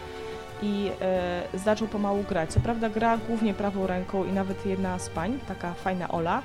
i 0.62 0.90
e, 1.00 1.58
zaczął 1.58 1.88
pomału 1.88 2.22
grać. 2.22 2.50
Co 2.50 2.60
prawda 2.60 2.88
gra 2.88 3.18
głównie 3.28 3.54
prawą 3.54 3.86
ręką 3.86 4.24
i 4.24 4.32
nawet 4.32 4.66
jedna 4.66 4.98
z 4.98 5.08
pań, 5.08 5.38
taka 5.48 5.74
fajna 5.74 6.08
Ola, 6.08 6.42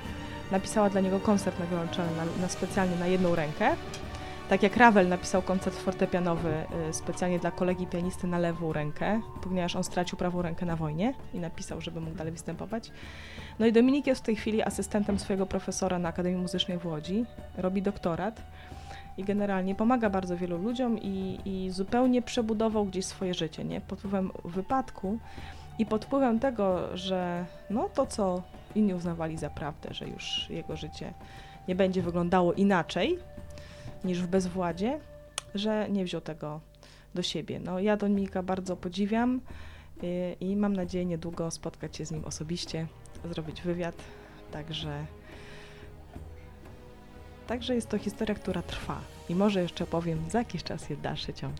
napisała 0.50 0.90
dla 0.90 1.00
niego 1.00 1.20
koncert 1.20 1.58
na 1.58 1.66
wiolonczele 1.66 2.08
na, 2.16 2.42
na 2.42 2.48
specjalnie 2.48 2.96
na 2.96 3.06
jedną 3.06 3.34
rękę. 3.34 3.76
Tak 4.48 4.62
jak 4.62 4.76
Ravel 4.76 5.08
napisał 5.08 5.42
koncert 5.42 5.76
fortepianowy 5.76 6.64
y, 6.90 6.94
specjalnie 6.94 7.38
dla 7.38 7.50
kolegi 7.50 7.86
pianisty 7.86 8.26
na 8.26 8.38
lewą 8.38 8.72
rękę, 8.72 9.20
ponieważ 9.42 9.76
on 9.76 9.84
stracił 9.84 10.18
prawą 10.18 10.42
rękę 10.42 10.66
na 10.66 10.76
wojnie 10.76 11.14
i 11.34 11.40
napisał, 11.40 11.80
żeby 11.80 12.00
mógł 12.00 12.16
dalej 12.16 12.32
występować. 12.32 12.90
No 13.58 13.66
i 13.66 13.72
Dominik 13.72 14.06
jest 14.06 14.20
w 14.20 14.24
tej 14.24 14.36
chwili 14.36 14.62
asystentem 14.62 15.18
swojego 15.18 15.46
profesora 15.46 15.98
na 15.98 16.08
Akademii 16.08 16.38
Muzycznej 16.38 16.78
w 16.78 16.86
Łodzi, 16.86 17.24
robi 17.56 17.82
doktorat 17.82 18.42
i 19.16 19.24
generalnie 19.24 19.74
pomaga 19.74 20.10
bardzo 20.10 20.36
wielu 20.36 20.58
ludziom 20.58 20.98
i, 20.98 21.38
i 21.44 21.70
zupełnie 21.70 22.22
przebudował 22.22 22.84
gdzieś 22.84 23.06
swoje 23.06 23.34
życie, 23.34 23.64
nie? 23.64 23.80
Pod 23.80 23.98
wpływem 23.98 24.30
wypadku 24.44 25.18
i 25.78 25.86
pod 25.86 26.04
wpływem 26.04 26.40
tego, 26.40 26.96
że 26.96 27.46
no 27.70 27.88
to, 27.88 28.06
co 28.06 28.42
inni 28.74 28.94
uznawali 28.94 29.38
za 29.38 29.50
prawdę, 29.50 29.94
że 29.94 30.08
już 30.08 30.50
jego 30.50 30.76
życie 30.76 31.14
nie 31.68 31.74
będzie 31.74 32.02
wyglądało 32.02 32.52
inaczej 32.52 33.18
niż 34.04 34.22
w 34.22 34.26
bezwładzie, 34.26 35.00
że 35.54 35.86
nie 35.90 36.04
wziął 36.04 36.20
tego 36.20 36.60
do 37.14 37.22
siebie. 37.22 37.60
No 37.60 37.80
ja 37.80 37.96
Dominika 37.96 38.42
bardzo 38.42 38.76
podziwiam 38.76 39.40
i, 40.02 40.36
i 40.46 40.56
mam 40.56 40.72
nadzieję 40.72 41.04
niedługo 41.04 41.50
spotkać 41.50 41.96
się 41.96 42.06
z 42.06 42.10
nim 42.10 42.24
osobiście, 42.24 42.86
zrobić 43.24 43.62
wywiad, 43.62 43.94
także 44.52 45.06
Także 47.52 47.74
jest 47.74 47.88
to 47.88 47.98
historia, 47.98 48.34
która 48.34 48.62
trwa 48.62 49.00
i 49.28 49.34
może 49.34 49.62
jeszcze 49.62 49.86
powiem 49.86 50.24
za 50.30 50.38
jakiś 50.38 50.62
czas 50.62 50.90
jest 50.90 51.02
dalszy 51.02 51.34
ciąg. 51.34 51.54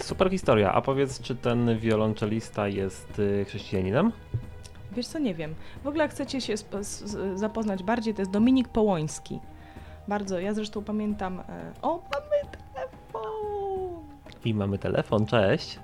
Super 0.00 0.30
historia. 0.30 0.72
A 0.72 0.82
powiedz, 0.82 1.20
czy 1.20 1.36
ten 1.36 1.78
wiolonczelista 1.78 2.68
jest 2.68 3.18
y, 3.18 3.44
chrześcijaninem? 3.48 4.12
Wiesz 4.92 5.06
co, 5.06 5.18
nie 5.18 5.34
wiem. 5.34 5.54
W 5.84 5.86
ogóle 5.86 6.04
jak 6.04 6.10
chcecie 6.10 6.40
się 6.40 6.54
zapoznać 7.34 7.82
bardziej, 7.82 8.14
to 8.14 8.22
jest 8.22 8.32
Dominik 8.32 8.68
Połoński. 8.68 9.40
Bardzo, 10.08 10.40
ja 10.40 10.54
zresztą 10.54 10.84
pamiętam... 10.84 11.40
E, 11.40 11.72
o! 11.82 12.02
I 14.46 14.54
mamy 14.54 14.78
telefon, 14.78 15.26
cześć. 15.26 15.78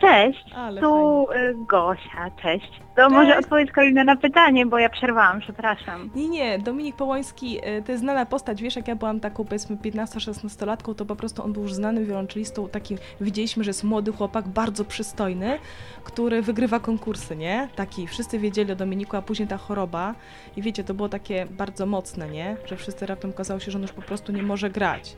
Cześć, 0.00 0.44
Ale 0.54 0.80
tu 0.80 1.26
fajnie. 1.28 1.54
Gosia, 1.68 2.30
cześć. 2.42 2.70
To 2.96 3.02
cześć. 3.02 3.12
może 3.12 3.38
odpowiedz 3.38 3.70
Karolina 3.72 4.04
na 4.04 4.16
pytanie, 4.16 4.66
bo 4.66 4.78
ja 4.78 4.88
przerwałam, 4.88 5.40
przepraszam. 5.40 6.10
Nie, 6.14 6.28
nie, 6.28 6.58
Dominik 6.58 6.96
Połoński 6.96 7.58
y, 7.58 7.82
to 7.82 7.92
jest 7.92 8.02
znana 8.02 8.26
postać, 8.26 8.62
wiesz, 8.62 8.76
jak 8.76 8.88
ja 8.88 8.96
byłam 8.96 9.20
taką 9.20 9.44
powiedzmy 9.44 9.76
15-16-latką, 9.76 10.94
to 10.94 11.04
po 11.04 11.16
prostu 11.16 11.44
on 11.44 11.52
był 11.52 11.62
już 11.62 11.74
znanym 11.74 12.06
wiolonczelistą, 12.06 12.68
takim, 12.68 12.98
widzieliśmy, 13.20 13.64
że 13.64 13.70
jest 13.70 13.84
młody 13.84 14.12
chłopak, 14.12 14.48
bardzo 14.48 14.84
przystojny, 14.84 15.58
który 16.04 16.42
wygrywa 16.42 16.80
konkursy, 16.80 17.36
nie? 17.36 17.68
Taki, 17.76 18.06
wszyscy 18.06 18.38
wiedzieli 18.38 18.72
o 18.72 18.76
Dominiku, 18.76 19.16
a 19.16 19.22
później 19.22 19.48
ta 19.48 19.56
choroba 19.56 20.14
i 20.56 20.62
wiecie, 20.62 20.84
to 20.84 20.94
było 20.94 21.08
takie 21.08 21.46
bardzo 21.50 21.86
mocne, 21.86 22.28
nie? 22.28 22.56
Że 22.66 22.76
wszyscy 22.76 23.06
raptem 23.06 23.30
okazało 23.30 23.60
się, 23.60 23.70
że 23.70 23.78
on 23.78 23.82
już 23.82 23.92
po 23.92 24.02
prostu 24.02 24.32
nie 24.32 24.42
może 24.42 24.70
grać. 24.70 25.16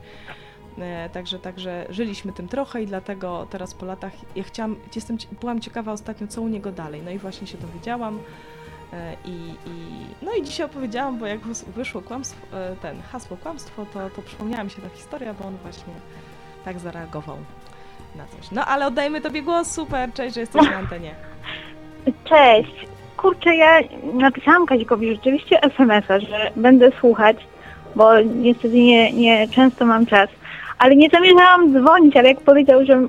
E, 0.79 1.09
także, 1.09 1.39
także 1.39 1.85
żyliśmy 1.89 2.33
tym 2.33 2.47
trochę 2.47 2.81
i 2.81 2.87
dlatego 2.87 3.47
teraz 3.49 3.73
po 3.73 3.85
latach 3.85 4.13
ja 4.35 4.43
chciałam, 4.43 4.75
jestem, 4.95 5.17
byłam 5.41 5.59
ciekawa 5.59 5.91
ostatnio, 5.91 6.27
co 6.27 6.41
u 6.41 6.47
niego 6.47 6.71
dalej. 6.71 7.01
No 7.05 7.11
i 7.11 7.17
właśnie 7.17 7.47
się 7.47 7.57
dowiedziałam. 7.57 8.19
E, 8.93 9.13
I, 9.25 9.55
i, 9.65 10.05
no 10.21 10.31
i 10.33 10.43
dzisiaj 10.43 10.65
opowiedziałam, 10.65 11.17
bo 11.17 11.25
jak 11.25 11.39
wyszło 11.75 12.01
kłamstwo, 12.01 12.57
e, 12.57 12.75
ten 12.81 13.01
hasło 13.01 13.37
kłamstwo, 13.37 13.85
to, 13.93 14.09
to 14.09 14.21
przypomniała 14.21 14.63
mi 14.63 14.69
się 14.69 14.81
ta 14.81 14.89
historia, 14.89 15.33
bo 15.33 15.45
on 15.45 15.57
właśnie 15.57 15.93
tak 16.65 16.79
zareagował 16.79 17.37
na 18.15 18.25
coś. 18.25 18.51
No 18.51 18.65
ale 18.65 18.87
oddajmy 18.87 19.21
Tobie 19.21 19.41
głos, 19.41 19.71
super, 19.71 20.13
cześć, 20.13 20.35
że 20.35 20.41
jesteś 20.41 20.69
na 20.69 20.77
antenie. 20.77 21.15
Cześć. 22.29 22.87
Kurczę, 23.17 23.55
ja 23.55 23.79
napisałam 24.13 24.65
Kazikowi 24.65 25.15
rzeczywiście 25.15 25.61
SMS-a, 25.61 26.19
że 26.19 26.51
będę 26.55 26.91
słuchać, 26.99 27.37
bo 27.95 28.21
niestety 28.21 28.73
nie, 28.73 29.13
nie 29.13 29.47
często 29.47 29.85
mam 29.85 30.05
czas 30.05 30.29
ale 30.77 30.95
nie 30.95 31.09
zamierzałam 31.09 31.73
dzwonić, 31.73 32.17
ale 32.17 32.27
jak 32.29 32.41
powiedział, 32.41 32.85
że, 32.85 33.07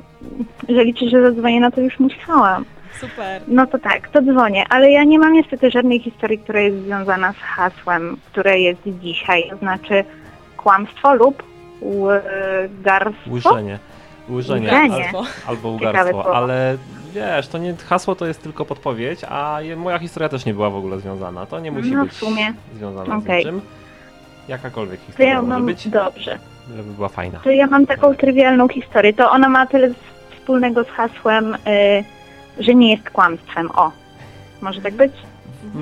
że 0.68 0.84
liczy, 0.84 1.08
że 1.08 1.22
zadzwonię, 1.22 1.60
no 1.60 1.70
to 1.70 1.80
już 1.80 1.98
musiałam. 1.98 2.64
Super. 3.00 3.42
No 3.48 3.66
to 3.66 3.78
tak, 3.78 4.08
to 4.08 4.22
dzwonię, 4.22 4.64
ale 4.68 4.90
ja 4.90 5.04
nie 5.04 5.18
mam 5.18 5.32
niestety 5.32 5.70
żadnej 5.70 6.00
historii, 6.00 6.38
która 6.38 6.60
jest 6.60 6.84
związana 6.84 7.32
z 7.32 7.36
hasłem, 7.36 8.16
które 8.26 8.60
jest 8.60 8.80
dzisiaj, 8.86 9.50
to 9.50 9.56
znaczy 9.56 10.04
kłamstwo 10.56 11.14
lub 11.14 11.42
łgarstwo. 11.82 13.30
Łyżenie. 13.30 13.78
Łyżenie, 14.28 14.72
albo, 14.72 15.24
albo 15.46 15.68
łgarstwo, 15.68 16.36
ale 16.36 16.76
wiesz, 17.14 17.48
to 17.48 17.58
nie, 17.58 17.74
hasło 17.76 18.14
to 18.14 18.26
jest 18.26 18.42
tylko 18.42 18.64
podpowiedź, 18.64 19.20
a 19.28 19.58
moja 19.76 19.98
historia 19.98 20.28
też 20.28 20.44
nie 20.44 20.54
była 20.54 20.70
w 20.70 20.76
ogóle 20.76 21.00
związana. 21.00 21.46
To 21.46 21.60
nie 21.60 21.72
musi 21.72 21.90
no, 21.90 22.04
być 22.04 22.14
związane 22.74 23.16
okay. 23.16 23.42
z 23.42 23.44
niczym. 23.44 23.60
Jakakolwiek 24.48 25.00
historia 25.00 25.32
ja 25.32 25.42
może 25.42 25.64
być. 25.64 25.88
Dobrze 25.88 26.38
żeby 26.76 26.92
była 26.92 27.08
fajna. 27.08 27.38
To 27.44 27.50
ja 27.50 27.66
mam 27.66 27.86
taką 27.86 28.14
trywialną 28.14 28.68
historię. 28.68 29.12
To 29.12 29.30
ona 29.30 29.48
ma 29.48 29.66
tyle 29.66 29.88
wspólnego 30.30 30.84
z 30.84 30.88
hasłem, 30.88 31.54
y, 31.54 32.04
że 32.58 32.74
nie 32.74 32.90
jest 32.90 33.10
kłamstwem. 33.10 33.70
O, 33.70 33.90
może 34.62 34.80
tak 34.80 34.94
być? 34.94 35.12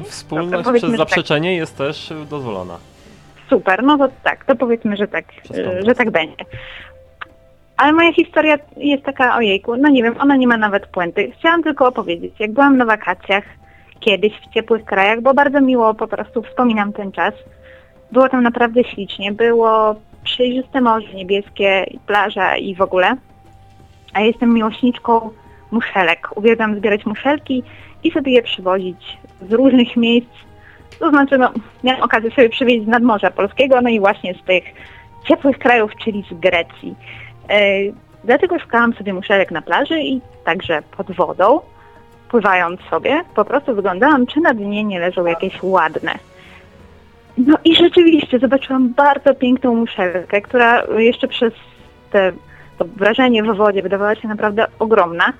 Wspólność 0.05 0.65
Dobra, 0.65 0.79
przez 0.79 0.91
tak. 0.91 0.99
zaprzeczenie 0.99 1.51
tak. 1.51 1.59
jest 1.59 1.79
też 1.79 2.13
dozwolona. 2.31 2.79
Super, 3.51 3.83
no 3.83 3.99
to 3.99 4.09
tak, 4.23 4.45
to 4.45 4.57
powiedzmy, 4.57 4.97
że 4.97 5.09
tak, 5.09 5.25
że 5.87 5.95
tak 5.95 6.11
będzie. 6.11 6.45
Ale 7.77 7.93
moja 7.93 8.13
historia 8.13 8.59
jest 8.77 9.05
taka, 9.05 9.37
ojejku, 9.37 9.77
no 9.77 9.89
nie 9.89 10.03
wiem, 10.03 10.15
ona 10.21 10.37
nie 10.37 10.47
ma 10.47 10.57
nawet 10.57 10.87
puenty. 10.87 11.33
Chciałam 11.39 11.63
tylko 11.63 11.87
opowiedzieć, 11.87 12.35
jak 12.39 12.53
byłam 12.53 12.77
na 12.77 12.85
wakacjach 12.85 13.45
kiedyś 14.01 14.33
w 14.33 14.55
ciepłych 14.55 14.85
krajach, 14.85 15.21
bo 15.21 15.35
bardzo 15.35 15.61
miło 15.61 15.95
po 15.95 16.09
prostu 16.09 16.43
wspominam 16.43 16.93
ten 16.93 17.13
czas. 17.13 17.35
Było 18.13 18.29
tam 18.29 18.43
naprawdę 18.43 18.85
ślicznie, 18.85 19.33
było 19.33 19.97
przejrzyste 20.25 20.81
morze 20.81 21.15
niebieskie, 21.15 21.87
plaża 22.07 22.57
i 22.57 22.75
w 22.75 22.81
ogóle. 22.81 23.17
A 24.13 24.21
jestem 24.21 24.55
miłośniczką 24.55 25.31
muszelek. 25.71 26.29
Uwielbiam 26.37 26.77
zbierać 26.77 27.07
muszelki 27.07 27.63
i 28.05 28.11
sobie 28.11 28.33
je 28.33 28.43
przywozić 28.43 29.19
z 29.49 29.53
różnych 29.53 29.97
miejsc. 29.97 30.31
To 30.99 31.11
znaczy, 31.11 31.39
no, 31.39 31.53
miałam 31.85 32.03
okazję 32.03 32.31
sobie 32.31 32.49
przywieźć 32.49 32.85
z 32.85 32.89
nadmorza 32.89 33.31
polskiego, 33.31 33.81
no 33.81 33.89
i 33.89 34.01
właśnie 34.01 34.35
z 34.35 34.43
tych 34.43 34.65
ciepłych 35.29 35.59
krajów, 35.59 35.93
czyli 36.05 36.25
z 36.31 36.35
Grecji. 36.35 36.95
E, 37.49 37.71
dlatego 38.25 38.59
szukałam 38.59 38.95
sobie 38.95 39.13
muszelek 39.13 39.51
na 39.51 39.63
plaży 39.63 40.01
i 40.01 40.21
także 40.45 40.83
pod 40.97 41.13
wodą, 41.13 41.61
pływając 42.29 42.81
sobie, 42.81 43.25
po 43.35 43.45
prostu 43.45 43.75
wyglądałam, 43.75 44.27
czy 44.27 44.41
na 44.41 44.55
dnie 44.55 44.85
nie 44.85 45.01
leżą 45.01 45.27
jakieś 45.27 45.63
ładne 45.63 46.32
no 47.39 47.59
i 47.65 47.77
rzeczywiście 47.77 48.39
zobaczyłam 48.39 48.89
bardzo 48.89 49.35
piękną 49.35 49.75
muszelkę, 49.75 50.41
która 50.41 50.83
jeszcze 50.99 51.29
przez 51.29 51.53
te, 52.11 52.33
to 52.79 52.85
wrażenie 52.85 53.43
w 53.43 53.57
wodzie 53.57 53.83
wydawała 53.83 54.15
się 54.15 54.29
naprawdę 54.29 54.67
ogromna. 54.79 55.33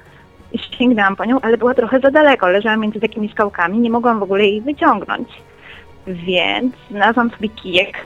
I 0.53 0.59
sięgnęłam 0.59 1.17
po 1.17 1.25
nią, 1.25 1.41
ale 1.41 1.59
była 1.59 1.75
trochę 1.75 2.01
za 2.01 2.11
daleko. 2.11 2.49
Leżała 2.49 2.77
między 2.77 3.01
takimi 3.01 3.29
skałkami, 3.29 3.79
nie 3.79 3.91
mogłam 3.91 4.19
w 4.19 4.23
ogóle 4.23 4.45
jej 4.45 4.61
wyciągnąć. 4.61 5.29
Więc 6.07 6.75
znalazłam 6.91 7.31
sobie 7.31 7.49
kijek 7.49 7.97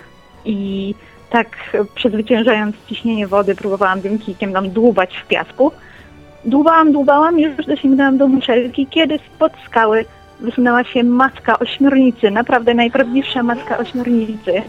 i 0.44 0.94
tak 1.30 1.76
przezwyciężając 1.94 2.76
ciśnienie 2.86 3.26
wody 3.26 3.54
próbowałam 3.54 4.02
tym 4.02 4.18
kijkiem 4.18 4.52
tam 4.52 4.70
dłubać 4.70 5.16
w 5.16 5.26
piasku. 5.26 5.72
Dłubałam, 6.44 6.92
dłubałam, 6.92 7.38
już 7.38 7.66
dosięgnęłam 7.66 8.18
do 8.18 8.28
muszelki, 8.28 8.86
kiedy 8.86 9.18
spod 9.18 9.52
skały 9.66 10.04
wysunęła 10.40 10.84
się 10.84 11.04
matka 11.04 11.58
ośmiornicy, 11.58 12.30
naprawdę 12.30 12.74
najprawdziwsza 12.74 13.42
matka 13.42 13.78
ośmiornicy. 13.78 14.62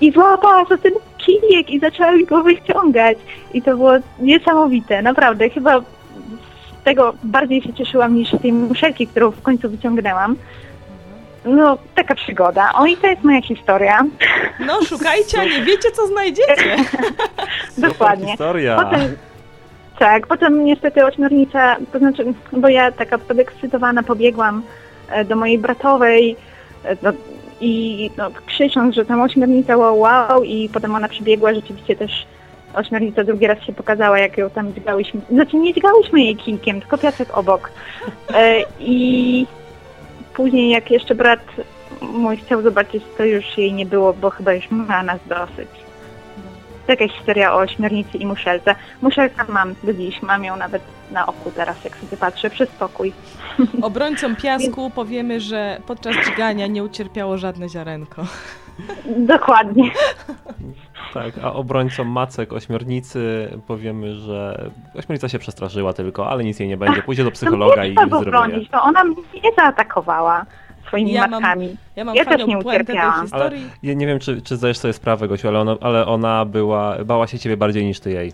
I 0.00 0.12
złapała 0.12 0.64
za 0.64 0.78
ten 0.78 0.92
kijek 1.18 1.70
i 1.70 1.80
zaczęła 1.80 2.12
mi 2.12 2.24
go 2.24 2.42
wyciągać. 2.42 3.18
I 3.54 3.62
to 3.62 3.76
było 3.76 3.92
niesamowite, 4.20 5.02
naprawdę. 5.02 5.50
Chyba 5.50 5.80
z 5.80 6.84
tego 6.84 7.14
bardziej 7.24 7.62
się 7.62 7.72
cieszyłam 7.72 8.14
niż 8.14 8.32
z 8.32 8.42
tej 8.42 8.52
muszelki, 8.52 9.06
którą 9.06 9.30
w 9.30 9.42
końcu 9.42 9.70
wyciągnęłam. 9.70 10.36
No, 11.44 11.78
taka 11.94 12.14
przygoda. 12.14 12.72
O 12.74 12.86
i 12.86 12.96
to 12.96 13.06
jest 13.06 13.24
moja 13.24 13.42
historia. 13.42 14.04
No, 14.66 14.82
szukajcie, 14.84 15.40
a 15.40 15.44
nie 15.44 15.62
wiecie, 15.62 15.90
co 15.90 16.06
znajdziecie. 16.06 16.76
Dokładnie. 17.78 18.28
historia. 18.28 18.76
Potem, 18.76 19.16
tak, 19.98 20.26
potem 20.26 20.64
niestety 20.64 21.04
ośmiornica, 21.04 21.76
to 21.92 21.98
znaczy, 21.98 22.34
bo 22.52 22.68
ja 22.68 22.92
taka 22.92 23.18
podekscytowana 23.18 24.02
pobiegłam 24.02 24.62
do 25.24 25.36
mojej 25.36 25.58
bratowej 25.58 26.36
e, 26.84 26.96
no, 27.02 27.12
i 27.60 28.10
no, 28.16 28.30
krzycząc, 28.46 28.94
że 28.94 29.04
tam 29.04 29.20
ośmiornica 29.20 29.76
wow, 29.76 29.98
wow 29.98 30.42
i 30.42 30.68
potem 30.68 30.94
ona 30.94 31.08
przybiegła, 31.08 31.54
rzeczywiście 31.54 31.96
też 31.96 32.26
ośmiornica 32.74 33.24
drugi 33.24 33.46
raz 33.46 33.62
się 33.62 33.72
pokazała, 33.72 34.18
jak 34.18 34.38
ją 34.38 34.50
tam 34.50 34.74
dźgałyśmy, 34.74 35.20
znaczy 35.30 35.56
nie 35.56 35.74
dźgałyśmy 35.74 36.20
jej 36.20 36.36
kijkiem, 36.36 36.80
tylko 36.80 36.98
piasek 36.98 37.38
obok. 37.38 37.70
E, 38.34 38.56
I 38.80 39.46
później 40.34 40.70
jak 40.70 40.90
jeszcze 40.90 41.14
brat 41.14 41.40
mój 42.00 42.36
chciał 42.36 42.62
zobaczyć, 42.62 43.02
to 43.16 43.24
już 43.24 43.58
jej 43.58 43.72
nie 43.72 43.86
było, 43.86 44.12
bo 44.12 44.30
chyba 44.30 44.52
już 44.52 44.70
miała 44.70 45.02
nas 45.02 45.20
dosyć. 45.26 45.87
To 46.88 46.92
jakaś 46.92 47.12
historia 47.12 47.54
o 47.54 47.66
śmiernicy 47.66 48.18
i 48.18 48.26
muszelce. 48.26 48.74
Muszelkę 49.02 49.44
mam 49.48 49.74
do 49.84 49.94
dziś, 49.94 50.22
mam 50.22 50.44
ją 50.44 50.56
nawet 50.56 50.82
na 51.10 51.26
oku 51.26 51.50
teraz, 51.56 51.84
jak 51.84 51.96
sobie 51.96 52.16
patrzę, 52.16 52.50
przy 52.50 52.66
spokój. 52.66 53.12
Obrońcom 53.82 54.36
piasku 54.36 54.90
powiemy, 54.90 55.40
że 55.40 55.80
podczas 55.86 56.16
dźgania 56.26 56.66
nie 56.66 56.84
ucierpiało 56.84 57.38
żadne 57.38 57.68
ziarenko. 57.68 58.24
Dokładnie. 59.06 59.90
Tak, 61.14 61.34
a 61.42 61.52
obrońcom 61.52 62.08
macek 62.08 62.52
ośmiornicy 62.52 63.48
powiemy, 63.66 64.14
że 64.14 64.70
ośmiornica 64.94 65.28
się 65.28 65.38
przestraszyła 65.38 65.92
tylko, 65.92 66.30
ale 66.30 66.44
nic 66.44 66.60
jej 66.60 66.68
nie 66.68 66.76
będzie. 66.76 67.02
Pójdzie 67.02 67.24
do 67.24 67.30
psychologa 67.30 67.76
no, 67.76 67.84
i 67.84 67.94
go 67.94 68.04
zdrowieje. 68.04 68.30
bronić, 68.30 68.70
to 68.70 68.82
ona 68.82 69.04
mnie 69.04 69.16
nie 69.44 69.50
zaatakowała 69.56 70.46
swoimi 70.88 71.12
Ja 71.12 71.20
mam- 71.20 71.30
matkami. 71.30 71.76
Ja 71.96 72.04
mam 72.04 72.14
Ja 72.16 72.24
też 72.24 72.46
nie 72.46 72.58
ucierpiałam. 72.58 73.12
Ale 73.14 73.22
historii. 73.22 73.70
ja 73.82 73.94
nie 73.94 74.06
wiem, 74.06 74.18
czy, 74.18 74.42
czy 74.42 74.56
zdajesz 74.56 74.78
sobie 74.78 74.92
sprawę, 74.94 75.28
Gosiu, 75.28 75.48
ale 75.48 75.60
ona, 75.60 75.76
ale 75.80 76.06
ona 76.06 76.44
była, 76.44 77.04
bała 77.04 77.26
się 77.26 77.38
ciebie 77.38 77.56
bardziej 77.56 77.84
niż 77.86 78.00
ty 78.00 78.10
jej. 78.10 78.32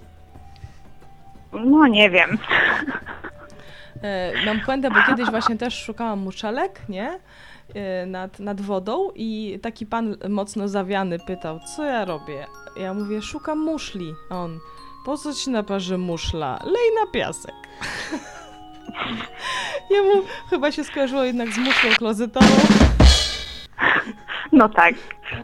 No 1.52 1.86
nie 1.86 2.10
wiem. 2.10 2.38
E, 4.02 4.32
Mam 4.46 4.60
puentę, 4.60 4.90
bo 4.90 4.96
kiedyś 5.06 5.30
właśnie 5.30 5.56
też 5.56 5.74
szukałam 5.82 6.18
muszelek, 6.18 6.80
nie? 6.88 7.18
E, 7.74 8.06
Nad, 8.06 8.38
nad 8.38 8.60
wodą 8.60 9.10
i 9.14 9.58
taki 9.62 9.86
pan 9.86 10.16
mocno 10.28 10.68
zawiany 10.68 11.18
pytał, 11.18 11.60
co 11.76 11.84
ja 11.84 12.04
robię? 12.04 12.46
Ja 12.80 12.94
mówię, 12.94 13.22
szukam 13.22 13.58
muszli. 13.58 14.12
A 14.30 14.36
on, 14.36 14.58
po 15.04 15.16
co 15.16 15.32
ci 15.34 15.50
na 15.50 15.62
parze 15.62 15.98
muszla? 15.98 16.58
Lej 16.64 16.90
na 17.04 17.10
piasek. 17.12 17.54
Jemu 19.90 20.10
chyba 20.50 20.72
się 20.72 20.84
skojarzyło 20.84 21.22
jednak 21.24 21.48
z 21.48 21.58
muszlą 21.58 21.90
klozetową. 21.98 22.46
No 24.52 24.68
tak. 24.68 24.94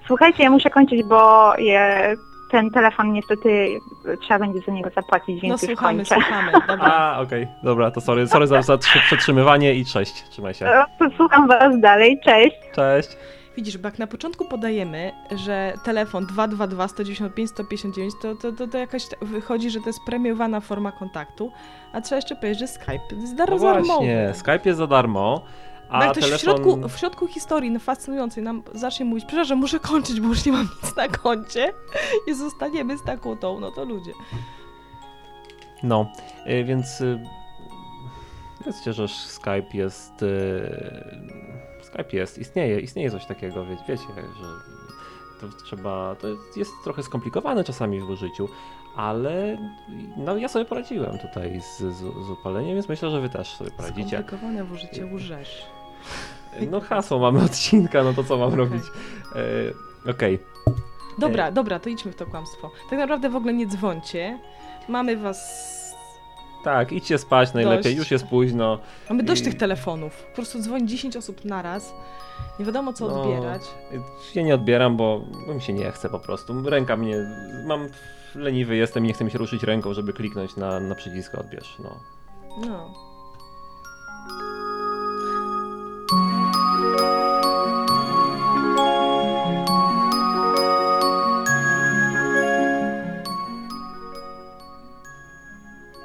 Słuchajcie, 0.06 0.42
ja 0.42 0.50
muszę 0.50 0.70
kończyć, 0.70 1.02
bo 1.04 1.52
je, 1.56 2.14
ten 2.50 2.70
telefon 2.70 3.12
niestety 3.12 3.78
trzeba 4.22 4.38
będzie 4.40 4.60
za 4.66 4.72
niego 4.72 4.90
zapłacić, 4.94 5.34
No 5.42 5.48
więc 5.48 5.62
już 5.62 5.70
słuchamy, 5.70 5.98
kończę. 5.98 6.14
słuchamy. 6.14 6.52
Dobra. 6.52 6.76
A, 6.92 7.20
okej, 7.20 7.46
dobra, 7.62 7.90
to 7.90 8.00
sorry, 8.00 8.26
sorry 8.28 8.46
za, 8.46 8.62
za 8.62 8.76
trzy- 8.78 8.98
przetrzymywanie 9.00 9.74
i 9.74 9.84
cześć, 9.84 10.24
trzymaj 10.30 10.54
się. 10.54 10.66
To 10.98 11.04
Słucham 11.16 11.48
was 11.48 11.80
dalej, 11.80 12.20
cześć. 12.24 12.56
Cześć. 12.74 13.08
Widzisz, 13.56 13.78
bo 13.78 13.88
jak 13.88 13.98
na 13.98 14.06
początku 14.06 14.44
podajemy, 14.44 15.12
że 15.36 15.72
telefon 15.84 16.26
222 16.26 16.88
195 16.88 17.50
159, 17.50 18.14
to, 18.22 18.34
to, 18.34 18.52
to, 18.52 18.66
to 18.66 18.78
jakaś 18.78 19.06
wychodzi, 19.22 19.70
że 19.70 19.80
to 19.80 19.86
jest 19.86 20.00
premiowana 20.06 20.60
forma 20.60 20.92
kontaktu, 20.92 21.52
a 21.92 22.00
trzeba 22.00 22.16
jeszcze 22.16 22.36
powiedzieć, 22.36 22.58
że 22.58 22.68
Skype 22.68 23.16
jest 23.20 23.34
dar 23.34 23.50
No 23.50 23.58
darmowy. 23.58 23.86
właśnie, 23.86 24.32
Skype 24.34 24.60
jest 24.64 24.78
za 24.78 24.86
darmo, 24.86 25.44
a 25.88 26.04
jak 26.04 26.12
ktoś 26.12 26.24
telefon... 26.24 26.38
w, 26.38 26.42
środku, 26.42 26.88
w 26.88 26.98
środku 26.98 27.26
historii 27.26 27.70
no, 27.70 27.80
fascynującej 27.80 28.42
nam 28.42 28.62
zacznie 28.74 29.04
mówić, 29.06 29.24
przepraszam, 29.24 29.58
muszę 29.58 29.78
kończyć, 29.78 30.20
bo 30.20 30.28
już 30.28 30.46
nie 30.46 30.52
mam 30.52 30.68
nic 30.82 30.96
na 30.96 31.08
koncie 31.08 31.72
i 32.28 32.34
zostaniemy 32.34 32.98
z 32.98 33.02
taką 33.04 33.36
tą, 33.36 33.60
no 33.60 33.70
to 33.70 33.84
ludzie. 33.84 34.12
No, 35.82 36.12
y, 36.46 36.64
więc 36.64 37.00
y, 37.00 37.20
wiedzcie, 38.66 38.92
że 38.92 39.08
Skype 39.08 39.68
jest. 39.74 40.24
Skype 41.92 42.16
jest, 42.16 42.38
istnieje, 42.38 42.80
istnieje 42.80 43.10
coś 43.10 43.26
takiego, 43.26 43.66
wie, 43.66 43.76
wiecie, 43.88 44.04
że 44.16 44.46
to 45.40 45.56
trzeba. 45.64 46.14
To 46.14 46.28
jest, 46.56 46.72
trochę 46.84 47.02
skomplikowane 47.02 47.64
czasami 47.64 48.00
w 48.00 48.10
użyciu, 48.10 48.48
ale 48.96 49.58
no 50.16 50.36
ja 50.36 50.48
sobie 50.48 50.64
poradziłem 50.64 51.18
tutaj 51.18 51.60
z, 51.60 51.78
z, 51.78 51.96
z 52.26 52.30
upaleniem, 52.30 52.74
więc 52.74 52.88
myślę, 52.88 53.10
że 53.10 53.20
wy 53.20 53.28
też 53.28 53.48
sobie 53.48 53.70
poradzicie. 53.70 54.08
Skomplikowane 54.08 54.64
w 54.64 54.72
użyciu 54.72 55.14
łżesz. 55.14 55.66
No 56.70 56.80
hasło 56.80 57.18
mamy 57.18 57.42
odcinka, 57.42 58.02
no 58.02 58.12
to 58.12 58.24
co 58.24 58.36
mam 58.36 58.54
robić? 58.54 58.82
E, 60.06 60.10
Okej. 60.10 60.38
Dobra, 61.18 61.50
dobra, 61.50 61.78
to 61.78 61.88
idźmy 61.88 62.12
w 62.12 62.16
to 62.16 62.26
kłamstwo. 62.26 62.70
Tak 62.90 62.98
naprawdę 62.98 63.30
w 63.30 63.36
ogóle 63.36 63.52
nie 63.52 63.66
dzwońcie. 63.66 64.38
Mamy 64.88 65.16
was... 65.16 65.79
Tak, 66.64 66.92
idźcie 66.92 67.18
spać 67.18 67.54
najlepiej, 67.54 67.82
Dość. 67.84 67.96
już 67.96 68.10
jest 68.10 68.26
późno. 68.26 68.78
Mamy 69.10 69.22
dość 69.22 69.40
I- 69.40 69.44
tych 69.44 69.56
telefonów. 69.56 70.22
Po 70.30 70.34
prostu 70.34 70.60
dzwoni 70.60 70.86
10 70.86 71.16
osób 71.16 71.44
naraz. 71.44 71.92
Nie 72.58 72.64
wiadomo 72.64 72.92
co 72.92 73.08
No, 73.08 73.22
odbierać. 73.22 73.62
Ja 74.34 74.42
nie 74.42 74.54
odbieram, 74.54 74.96
bo, 74.96 75.20
bo 75.46 75.54
mi 75.54 75.62
się 75.62 75.72
nie 75.72 75.90
chce 75.90 76.08
po 76.08 76.18
prostu. 76.18 76.70
Ręka 76.70 76.96
mnie. 76.96 77.16
Mam. 77.66 77.88
Leniwy 78.34 78.76
jestem 78.76 79.04
i 79.04 79.08
nie 79.08 79.14
chce 79.14 79.24
mi 79.24 79.30
się 79.30 79.38
ruszyć 79.38 79.62
ręką, 79.62 79.94
żeby 79.94 80.12
kliknąć 80.12 80.56
na, 80.56 80.80
na 80.80 80.94
przycisk 80.94 81.34
odbierz. 81.34 81.76
No. 81.78 81.96
No. 82.66 83.09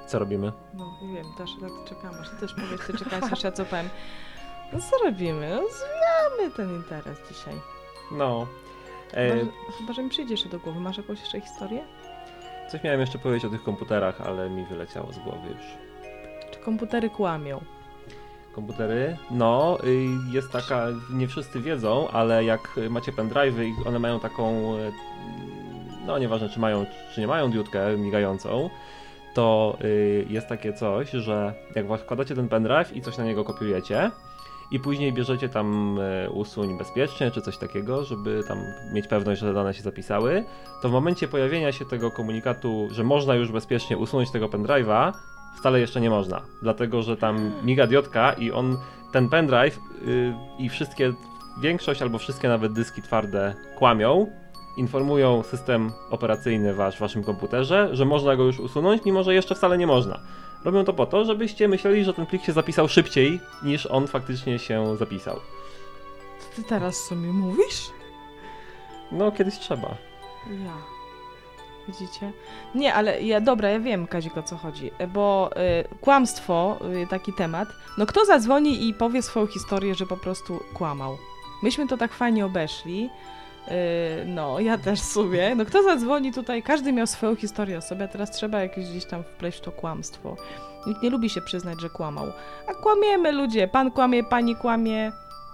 Co 0.07 0.19
robimy? 0.19 0.51
No, 0.73 0.97
nie 1.01 1.13
wiem, 1.13 1.25
też 1.37 1.49
tak 1.61 1.71
czekam, 1.89 2.15
aż 2.21 2.29
ty 2.29 2.35
też 2.35 2.53
powiesz, 2.53 2.81
ty 2.87 2.97
czekałeś, 2.97 3.33
aż 3.33 3.43
ja 3.43 3.51
co 3.51 3.65
powiem. 3.65 3.89
No 4.73 4.79
co 4.79 5.05
robimy? 5.05 5.49
No, 5.49 5.61
zwijamy 5.69 6.51
ten 6.55 6.75
interes 6.75 7.17
dzisiaj. 7.29 7.53
No. 8.11 8.47
Chyba, 9.11 9.21
E, 9.21 9.39
że, 9.39 9.45
chyba, 9.77 9.93
że 9.93 10.03
mi 10.03 10.09
przyjdzie 10.09 10.33
jeszcze 10.33 10.49
do 10.49 10.59
głowy. 10.59 10.79
Masz 10.79 10.97
jakąś 10.97 11.19
jeszcze 11.19 11.41
historię? 11.41 11.83
coś 12.71 12.83
miałem 12.83 12.99
jeszcze 12.99 13.19
powiedzieć 13.19 13.45
o 13.45 13.49
tych 13.49 13.63
komputerach, 13.63 14.21
ale 14.21 14.49
mi 14.49 14.65
wyleciało 14.65 15.13
z 15.13 15.19
głowy 15.19 15.47
już. 15.49 15.65
Czy 16.51 16.59
komputery 16.59 17.09
kłamią? 17.09 17.61
Komputery? 18.55 19.17
No, 19.31 19.77
y, 19.83 20.07
jest 20.31 20.51
taka, 20.51 20.87
nie 21.13 21.27
wszyscy 21.27 21.61
wiedzą, 21.61 22.07
ale 22.09 22.43
jak 22.43 22.79
macie 22.89 23.11
pendrive'y 23.11 23.63
i 23.63 23.87
one 23.87 23.99
mają 23.99 24.19
taką, 24.19 24.75
y, 24.77 24.91
no 26.05 26.19
nieważne 26.19 26.49
czy 26.49 26.59
mają, 26.59 26.85
czy 27.13 27.21
nie 27.21 27.27
mają 27.27 27.51
diodkę 27.51 27.97
migającą, 27.97 28.69
to 29.35 29.77
y, 29.83 30.25
jest 30.29 30.47
takie 30.47 30.73
coś, 30.73 31.11
że 31.11 31.53
jak 31.75 31.99
wkładacie 31.99 32.35
ten 32.35 32.47
pendrive 32.49 32.95
i 32.95 33.01
coś 33.01 33.17
na 33.17 33.23
niego 33.23 33.43
kopiujecie 33.43 34.11
i 34.71 34.79
później 34.79 35.13
bierzecie 35.13 35.49
tam 35.49 35.99
y, 35.99 36.29
usuń 36.31 36.77
bezpiecznie 36.77 37.31
czy 37.31 37.41
coś 37.41 37.57
takiego, 37.57 38.03
żeby 38.03 38.43
tam 38.47 38.57
mieć 38.93 39.07
pewność, 39.07 39.41
że 39.41 39.53
dane 39.53 39.73
się 39.73 39.81
zapisały, 39.81 40.43
to 40.81 40.89
w 40.89 40.91
momencie 40.91 41.27
pojawienia 41.27 41.71
się 41.71 41.85
tego 41.85 42.11
komunikatu, 42.11 42.87
że 42.91 43.03
można 43.03 43.35
już 43.35 43.51
bezpiecznie 43.51 43.97
usunąć 43.97 44.31
tego 44.31 44.47
pendrive'a, 44.47 45.11
wcale 45.59 45.79
jeszcze 45.79 46.01
nie 46.01 46.09
można, 46.09 46.41
dlatego 46.61 47.01
że 47.01 47.17
tam 47.17 47.51
miga 47.63 47.87
diodka 47.87 48.33
i 48.33 48.51
on, 48.51 48.77
ten 49.11 49.29
pendrive 49.29 49.79
y, 50.07 50.33
i 50.59 50.69
wszystkie, 50.69 51.13
większość 51.61 52.01
albo 52.01 52.17
wszystkie 52.17 52.47
nawet 52.47 52.73
dyski 52.73 53.01
twarde 53.01 53.55
kłamią, 53.77 54.27
informują 54.77 55.43
system 55.43 55.91
operacyjny 56.09 56.73
wasz 56.73 56.97
w 56.97 56.99
waszym 56.99 57.23
komputerze, 57.23 57.89
że 57.91 58.05
można 58.05 58.35
go 58.35 58.43
już 58.43 58.59
usunąć, 58.59 59.05
mimo 59.05 59.23
że 59.23 59.33
jeszcze 59.33 59.55
wcale 59.55 59.77
nie 59.77 59.87
można. 59.87 60.19
Robią 60.65 60.83
to 60.83 60.93
po 60.93 61.05
to, 61.05 61.25
żebyście 61.25 61.67
myśleli, 61.67 62.03
że 62.03 62.13
ten 62.13 62.25
plik 62.25 62.43
się 62.43 62.53
zapisał 62.53 62.87
szybciej, 62.87 63.39
niż 63.63 63.85
on 63.85 64.07
faktycznie 64.07 64.59
się 64.59 64.97
zapisał. 64.97 65.39
Co 66.39 66.55
ty 66.55 66.63
teraz 66.63 66.97
sobie 66.97 67.27
mówisz? 67.27 67.91
No, 69.11 69.31
kiedyś 69.31 69.59
trzeba. 69.59 69.95
Ja. 70.65 70.95
Widzicie? 71.87 72.31
Nie, 72.75 72.93
ale 72.93 73.21
ja, 73.21 73.41
dobra, 73.41 73.69
ja 73.69 73.79
wiem, 73.79 74.07
Kazik, 74.07 74.37
o 74.37 74.43
co 74.43 74.57
chodzi, 74.57 74.91
bo 75.13 75.49
y, 75.91 75.97
kłamstwo, 76.01 76.77
y, 77.03 77.07
taki 77.07 77.33
temat, 77.33 77.67
no 77.97 78.05
kto 78.05 78.25
zadzwoni 78.25 78.87
i 78.87 78.93
powie 78.93 79.21
swoją 79.21 79.47
historię, 79.47 79.95
że 79.95 80.05
po 80.05 80.17
prostu 80.17 80.59
kłamał? 80.73 81.17
Myśmy 81.63 81.87
to 81.87 81.97
tak 81.97 82.13
fajnie 82.13 82.45
obeszli, 82.45 83.09
no, 84.25 84.59
ja 84.59 84.77
też 84.77 84.99
sobie. 84.99 85.55
No 85.55 85.65
kto 85.65 85.83
zadzwoni 85.83 86.33
tutaj? 86.33 86.63
Każdy 86.63 86.93
miał 86.93 87.07
swoją 87.07 87.35
historię 87.35 87.77
o 87.77 87.81
sobie, 87.81 88.03
a 88.03 88.07
teraz 88.07 88.31
trzeba 88.31 88.59
jakieś 88.61 88.89
gdzieś 88.89 89.05
tam 89.05 89.23
wpleść 89.23 89.61
to 89.61 89.71
kłamstwo. 89.71 90.35
Nikt 90.87 91.01
nie 91.03 91.09
lubi 91.09 91.29
się 91.29 91.41
przyznać, 91.41 91.81
że 91.81 91.89
kłamał. 91.89 92.25
A 92.67 92.73
kłamiemy 92.73 93.31
ludzie. 93.31 93.67
Pan 93.67 93.91
kłamie, 93.91 94.23
pani 94.23 94.55
kłamie. 94.55 95.11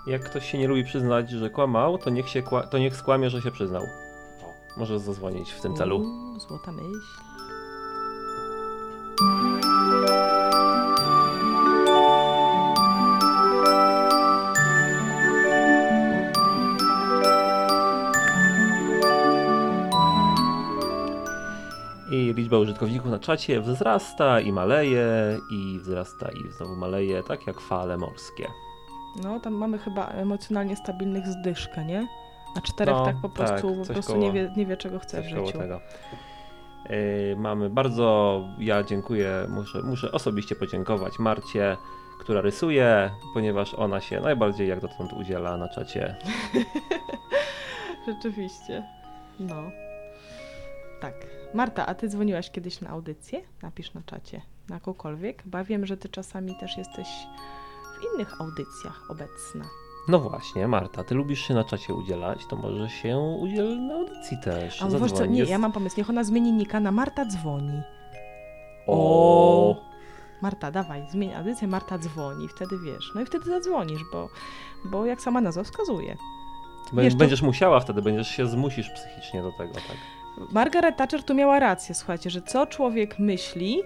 Jak 0.08 0.24
ktoś 0.24 0.52
się 0.52 0.58
nie 0.58 0.67
lubi 0.67 0.84
przyznać, 0.84 1.30
że 1.30 1.50
kłamał, 1.50 1.97
to 1.97 2.10
niech, 2.10 2.30
się 2.30 2.41
kła- 2.41 2.67
to 2.67 2.78
niech 2.78 2.95
skłamie, 2.95 3.30
że 3.30 3.41
się 3.41 3.52
przyznał. 3.52 3.84
O, 4.43 4.80
może 4.80 5.00
zadzwonić 5.00 5.52
w 5.52 5.62
tym 5.62 5.76
celu. 5.76 5.97
Uuu, 5.97 6.39
złota 6.39 6.71
myśl. 6.71 7.21
I 22.12 22.34
liczba 22.34 22.58
użytkowników 22.58 23.12
na 23.12 23.19
czacie 23.19 23.62
wzrasta 23.62 24.39
i 24.39 24.52
maleje, 24.52 25.06
i 25.52 25.80
wzrasta 25.80 26.30
i 26.32 26.52
znowu 26.52 26.76
maleje, 26.76 27.24
tak 27.24 27.47
jak 27.47 27.60
fale 27.62 27.97
morskie. 27.97 28.47
No, 29.24 29.39
tam 29.39 29.54
mamy 29.54 29.78
chyba 29.78 30.08
emocjonalnie 30.08 30.76
stabilnych 30.76 31.28
zdyszkę, 31.28 31.86
nie? 31.86 32.08
Na 32.56 32.62
czterech 32.62 32.95
No, 32.95 33.06
tak 33.06 33.15
po 33.21 33.30
prostu, 33.30 33.69
tak, 33.69 33.88
po 33.88 33.93
prostu 33.93 34.13
koło- 34.13 34.24
nie, 34.24 34.32
wie, 34.32 34.54
nie 34.58 34.65
wie 34.65 34.78
czego 34.78 35.00
chce 35.00 35.21
w 35.21 35.26
życiu. 35.26 35.60
tego. 35.60 35.80
Yy, 36.89 37.36
mamy 37.38 37.69
bardzo, 37.69 38.41
ja 38.60 38.84
dziękuję, 38.84 39.45
muszę, 39.50 39.82
muszę 39.82 40.12
osobiście 40.12 40.56
podziękować 40.56 41.19
Marcie, 41.19 41.78
która 42.19 42.41
rysuje, 42.41 43.12
ponieważ 43.34 43.74
ona 43.74 44.02
się 44.02 44.19
najbardziej 44.21 44.67
jak 44.67 44.80
dotąd 44.80 45.13
udziela 45.13 45.58
na 45.58 45.69
czacie. 45.69 46.15
Rzeczywiście. 48.08 48.84
No. 49.39 49.56
Tak. 51.01 51.13
Marta, 51.53 51.85
a 51.85 51.95
ty 51.95 52.07
dzwoniłaś 52.09 52.51
kiedyś 52.51 52.81
na 52.81 52.89
audycję? 52.89 53.41
Napisz 53.63 53.93
na 53.93 54.01
czacie. 54.05 54.41
Na 54.69 54.75
jakąkolwiek. 54.75 55.43
Bo 55.45 55.57
ja 55.57 55.63
wiem, 55.63 55.85
że 55.85 55.97
ty 55.97 56.09
czasami 56.09 56.55
też 56.59 56.77
jesteś 56.77 57.07
w 57.99 58.13
innych 58.15 58.41
audycjach 58.41 59.11
obecna. 59.11 59.65
No 60.07 60.19
właśnie, 60.19 60.67
Marta, 60.67 61.03
ty 61.03 61.15
lubisz 61.15 61.39
się 61.47 61.53
na 61.53 61.63
czacie 61.63 61.93
udzielać, 61.93 62.39
to 62.49 62.55
może 62.55 62.89
się 62.89 63.17
udziel 63.17 63.85
na 63.87 63.93
audycji 63.93 64.37
też. 64.43 64.81
A 64.81 64.87
wiesz 64.87 65.11
co, 65.11 65.25
nie, 65.25 65.39
jest- 65.39 65.51
ja 65.51 65.57
mam 65.57 65.71
pomysł. 65.71 65.95
Niech 65.97 66.09
ona 66.09 66.23
zmieni 66.23 66.51
nika 66.53 66.79
na 66.79 66.91
Marta 66.91 67.25
dzwoni. 67.25 67.81
O, 68.87 69.75
Marta, 70.41 70.71
dawaj, 70.71 71.05
zmień 71.09 71.33
audycję, 71.33 71.67
Marta 71.67 71.97
dzwoni. 71.97 72.47
Wtedy 72.47 72.79
wiesz. 72.79 73.11
No 73.15 73.21
i 73.21 73.25
wtedy 73.25 73.45
zadzwonisz, 73.45 74.01
bo, 74.11 74.29
bo 74.85 75.05
jak 75.05 75.21
sama 75.21 75.41
nazwa 75.41 75.63
wskazuje. 75.63 76.17
Bę- 76.93 77.01
wiesz, 77.01 77.13
to- 77.13 77.19
będziesz 77.19 77.41
musiała 77.41 77.79
wtedy, 77.79 78.01
będziesz 78.01 78.27
się 78.27 78.47
zmusisz 78.47 78.89
psychicznie 78.89 79.41
do 79.41 79.51
tego, 79.51 79.73
tak. 79.73 79.97
Margaret 80.51 80.97
Thatcher 80.97 81.23
tu 81.23 81.34
miała 81.34 81.60
rację, 81.60 81.95
słuchajcie, 81.95 82.30
że 82.30 82.41
co 82.41 82.65
człowiek 82.65 83.19
myśli, 83.19 83.82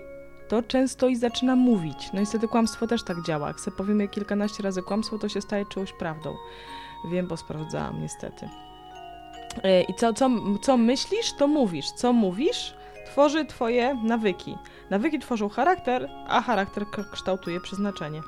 to 0.47 0.63
często 0.63 1.07
i 1.07 1.15
zaczyna 1.15 1.55
mówić. 1.55 2.09
No 2.13 2.19
niestety 2.19 2.47
kłamstwo 2.47 2.87
też 2.87 3.03
tak 3.03 3.17
działa. 3.25 3.47
Jak 3.47 3.59
sobie 3.59 3.77
powiemy 3.77 4.07
kilkanaście 4.07 4.63
razy 4.63 4.81
kłamstwo, 4.81 5.17
to 5.17 5.29
się 5.29 5.41
staje 5.41 5.65
czyjąś 5.65 5.93
prawdą. 5.93 6.35
Wiem, 7.11 7.27
bo 7.27 7.37
sprawdzałam 7.37 8.01
niestety. 8.01 8.49
E, 9.63 9.81
I 9.81 9.93
co, 9.93 10.13
co, 10.13 10.29
co 10.61 10.77
myślisz, 10.77 11.33
to 11.33 11.47
mówisz. 11.47 11.91
Co 11.91 12.13
mówisz, 12.13 12.75
tworzy 13.05 13.45
twoje 13.45 13.95
nawyki. 14.03 14.57
Nawyki 14.89 15.19
tworzą 15.19 15.49
charakter, 15.49 16.09
a 16.27 16.41
charakter 16.41 16.85
kształtuje 17.11 17.59
przeznaczenie. 17.59 18.21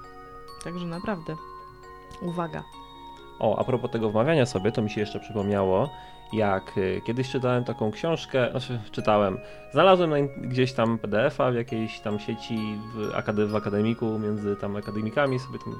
Także 0.63 0.85
naprawdę. 0.85 1.35
Uwaga. 2.21 2.63
O, 3.39 3.59
a 3.59 3.63
propos 3.63 3.91
tego 3.91 4.09
wmawiania 4.09 4.45
sobie, 4.45 4.71
to 4.71 4.81
mi 4.81 4.89
się 4.89 5.01
jeszcze 5.01 5.19
przypomniało, 5.19 5.89
jak 6.33 6.77
y, 6.77 7.01
kiedyś 7.05 7.29
czytałem 7.29 7.63
taką 7.63 7.91
książkę, 7.91 8.47
znaczy 8.51 8.79
czytałem, 8.91 9.37
znalazłem 9.71 10.11
gdzieś 10.37 10.73
tam 10.73 10.97
PDF-a 10.97 11.51
w 11.51 11.55
jakiejś 11.55 11.99
tam 11.99 12.19
sieci 12.19 12.57
w, 12.93 13.15
akade, 13.15 13.45
w 13.45 13.55
akademiku, 13.55 14.19
między 14.19 14.55
tam 14.55 14.75
akademikami 14.75 15.39
sobie 15.39 15.59
tam 15.59 15.75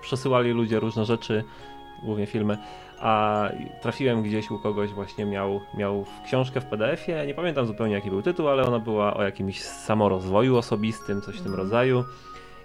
przesyłali 0.00 0.50
ludzie 0.50 0.80
różne 0.80 1.04
rzeczy, 1.04 1.44
głównie 2.02 2.26
filmy, 2.26 2.58
a 3.00 3.44
trafiłem 3.82 4.22
gdzieś 4.22 4.50
u 4.50 4.58
kogoś 4.58 4.90
właśnie 4.90 5.26
miał, 5.26 5.60
miał 5.74 6.04
książkę 6.26 6.60
w 6.60 6.64
PDF-ie, 6.64 7.26
nie 7.26 7.34
pamiętam 7.34 7.66
zupełnie 7.66 7.94
jaki 7.94 8.10
był 8.10 8.22
tytuł, 8.22 8.48
ale 8.48 8.66
ona 8.66 8.78
była 8.78 9.14
o 9.14 9.22
jakimś 9.22 9.62
samorozwoju 9.62 10.56
osobistym, 10.56 11.22
coś 11.22 11.36
w 11.36 11.42
tym 11.42 11.54
rodzaju. 11.54 12.04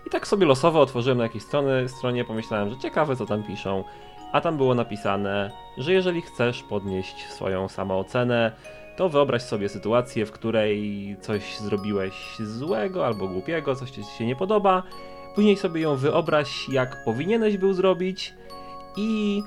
I 0.08 0.10
tak 0.10 0.28
sobie 0.28 0.46
losowo 0.46 0.82
otworzyłem 0.82 1.18
na 1.18 1.24
jakiejś 1.24 1.44
strony, 1.44 1.90
stronie, 1.90 2.26
pomyślałem, 2.26 2.70
że 2.70 2.78
ciekawe 2.78 3.16
co 3.16 3.26
tam 3.26 3.44
piszą. 3.44 3.84
A 4.36 4.41
tam 4.41 4.58
było 4.58 4.76
napisane, 4.76 5.52
że 5.78 5.93
jeżeli 5.93 6.21
chcesz 6.21 6.63
podnieść 6.63 7.28
swoją 7.30 7.67
samoocenę, 7.69 8.52
to 8.98 9.10
wyobraź 9.10 9.41
sobie 9.41 9.69
sytuację, 9.69 10.26
w 10.26 10.32
której 10.32 11.17
coś 11.21 11.58
zrobiłeś 11.58 12.13
złego 12.39 13.06
albo 13.06 13.28
głupiego, 13.28 13.76
coś 13.76 13.91
ci 13.91 14.04
się 14.04 14.26
nie 14.26 14.36
podoba. 14.36 14.84
Później 15.36 15.58
sobie 15.58 15.82
ją 15.82 15.95
wyobraź, 15.95 16.69
jak 16.69 17.04
powinieneś 17.06 17.58
był 17.58 17.74
zrobić 17.74 18.34
i, 18.98 19.43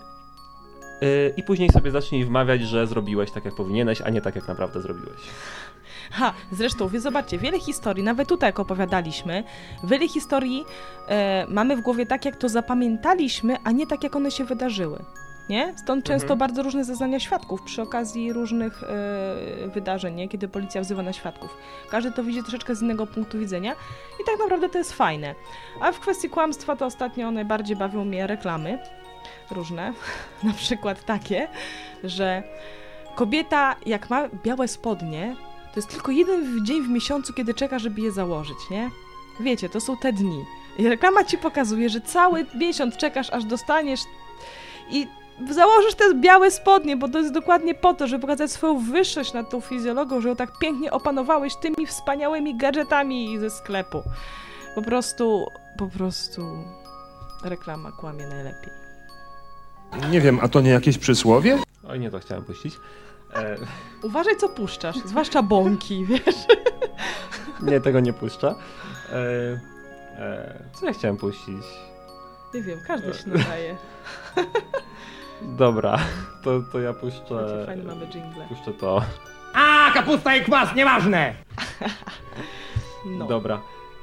yy, 1.01 1.35
i 1.37 1.43
później 1.43 1.71
sobie 1.71 1.91
zacznij 1.91 2.25
wmawiać, 2.25 2.61
że 2.63 2.87
zrobiłeś 2.87 3.31
tak, 3.31 3.45
jak 3.45 3.55
powinieneś, 3.55 4.01
a 4.01 4.11
nie 4.11 4.21
tak, 4.21 4.37
jak 4.37 4.49
naprawdę 4.49 4.83
zrobiłeś. 4.83 5.21
Ha, 6.11 6.33
zresztą, 6.53 6.89
wy 6.89 7.01
zobaczcie, 7.01 7.39
wiele 7.39 7.61
historii, 7.61 8.05
nawet 8.05 8.29
tutaj 8.29 8.49
jak 8.49 8.61
opowiadaliśmy, 8.61 9.45
wiele 9.85 10.09
historii 10.09 10.65
e, 11.09 11.47
mamy 11.49 11.77
w 11.77 11.81
głowie 11.81 12.07
tak, 12.07 12.25
jak 12.25 12.37
to 12.37 12.49
zapamiętaliśmy, 12.49 13.57
a 13.65 13.71
nie 13.73 13.87
tak, 13.87 14.05
jak 14.05 14.17
one 14.17 14.31
się 14.31 14.45
wydarzyły. 14.45 15.05
Nie? 15.49 15.75
Stąd 15.77 16.05
często 16.05 16.25
Mhm. 16.25 16.39
bardzo 16.39 16.63
różne 16.63 16.85
zeznania 16.85 17.21
świadków 17.21 17.63
przy 17.63 17.83
okazji 17.83 18.33
różnych 18.33 18.83
e, 18.83 19.69
wydarzeń, 19.69 20.15
nie? 20.15 20.29
kiedy 20.29 20.49
policja 20.49 20.81
wzywa 20.81 21.03
na 21.03 21.13
świadków. 21.13 21.57
Każdy 21.91 22.13
to 22.13 22.25
widzi 22.25 22.43
troszeczkę 22.43 22.75
z 22.75 22.83
innego 22.83 23.07
punktu 23.07 23.39
widzenia 23.39 23.73
i 24.23 24.25
tak 24.27 24.39
naprawdę 24.39 24.69
to 24.69 24.79
jest 24.79 24.93
fajne. 24.93 25.35
A 25.81 25.93
w 25.93 26.01
kwestii 26.01 26.31
kłamstwa 26.31 26.77
to 26.77 26.87
ostatnio 26.87 27.31
najbardziej 27.31 27.77
bawią 27.77 28.05
mnie 28.05 28.27
reklamy 28.27 28.79
różne, 29.51 29.93
na 30.43 30.53
przykład 30.53 31.05
takie, 31.05 31.49
że 32.05 32.43
kobieta 33.15 33.77
jak 33.87 34.11
ma 34.11 34.29
białe 34.45 34.69
spodnie, 34.69 35.37
to 35.79 35.81
jest 35.81 35.91
tylko 35.91 36.13
jeden 36.13 36.67
dzień 36.67 36.83
w 36.83 36.89
miesiącu, 36.89 37.33
kiedy 37.33 37.55
czeka, 37.55 37.79
żeby 37.79 38.01
je 38.01 38.13
założyć, 38.13 38.57
nie? 38.71 38.91
Wiecie, 39.41 39.69
to 39.69 39.81
są 39.81 39.97
te 39.97 40.13
dni. 40.13 40.45
I 40.79 40.89
reklama 40.89 41.25
ci 41.25 41.39
pokazuje, 41.39 41.89
że 41.89 42.01
cały 42.01 42.47
miesiąc 42.55 42.97
czekasz, 42.97 43.31
aż 43.31 43.45
dostaniesz 43.45 44.01
i 44.91 45.07
założysz 45.51 45.95
te 45.95 46.15
białe 46.15 46.51
spodnie, 46.51 46.97
bo 46.97 47.09
to 47.09 47.19
jest 47.19 47.33
dokładnie 47.33 47.75
po 47.75 47.95
to, 47.95 48.07
żeby 48.07 48.21
pokazać 48.21 48.51
swoją 48.51 48.79
wyższość 48.79 49.33
nad 49.33 49.51
tą 49.51 49.61
fizjologią, 49.61 50.21
że 50.21 50.29
ją 50.29 50.37
tak 50.37 50.59
pięknie 50.59 50.91
opanowałeś 50.91 51.57
tymi 51.57 51.87
wspaniałymi 51.87 52.57
gadżetami 52.57 53.39
ze 53.39 53.51
sklepu. 53.51 54.03
Po 54.75 54.83
prostu, 54.83 55.47
po 55.79 55.87
prostu 55.87 56.43
reklama 57.45 57.93
kłamie 57.93 58.27
najlepiej. 58.27 58.73
Nie 60.11 60.21
wiem, 60.21 60.39
a 60.43 60.49
to 60.49 60.61
nie 60.61 60.71
jakieś 60.71 60.99
przysłowie? 60.99 61.59
Oj, 61.89 62.01
nie 62.01 62.11
to 62.11 62.19
chciałem 62.19 62.45
puścić. 62.45 62.75
E, 63.35 63.57
Uważaj, 64.03 64.37
co 64.37 64.49
puszczasz, 64.49 64.97
zwłaszcza 64.97 65.43
bąki, 65.43 66.05
wiesz? 66.07 66.37
nie, 67.63 67.81
tego 67.81 68.01
nie 68.01 68.13
puszcza. 68.13 68.55
E, 69.13 69.15
e, 70.19 70.63
co 70.73 70.87
ja 70.87 70.93
chciałem 70.93 71.17
puścić? 71.17 71.65
Nie 72.55 72.63
wiem, 72.63 72.79
każdy 72.87 73.15
się 73.15 73.29
nadaje. 73.31 73.77
Dobra, 75.43 75.99
to, 76.43 76.61
to 76.73 76.81
ja 76.81 76.93
puszczę. 76.93 77.63
fajne 77.67 77.85
mamy 77.85 78.07
jingle. 78.07 78.45
Puszczę 78.49 78.73
to. 78.73 79.03
A, 79.55 79.91
kapusta 79.95 80.37
i 80.37 80.45
kwas, 80.45 80.75
nieważne! 80.75 81.35
No. 83.07 83.27
Dobra. 83.27 83.61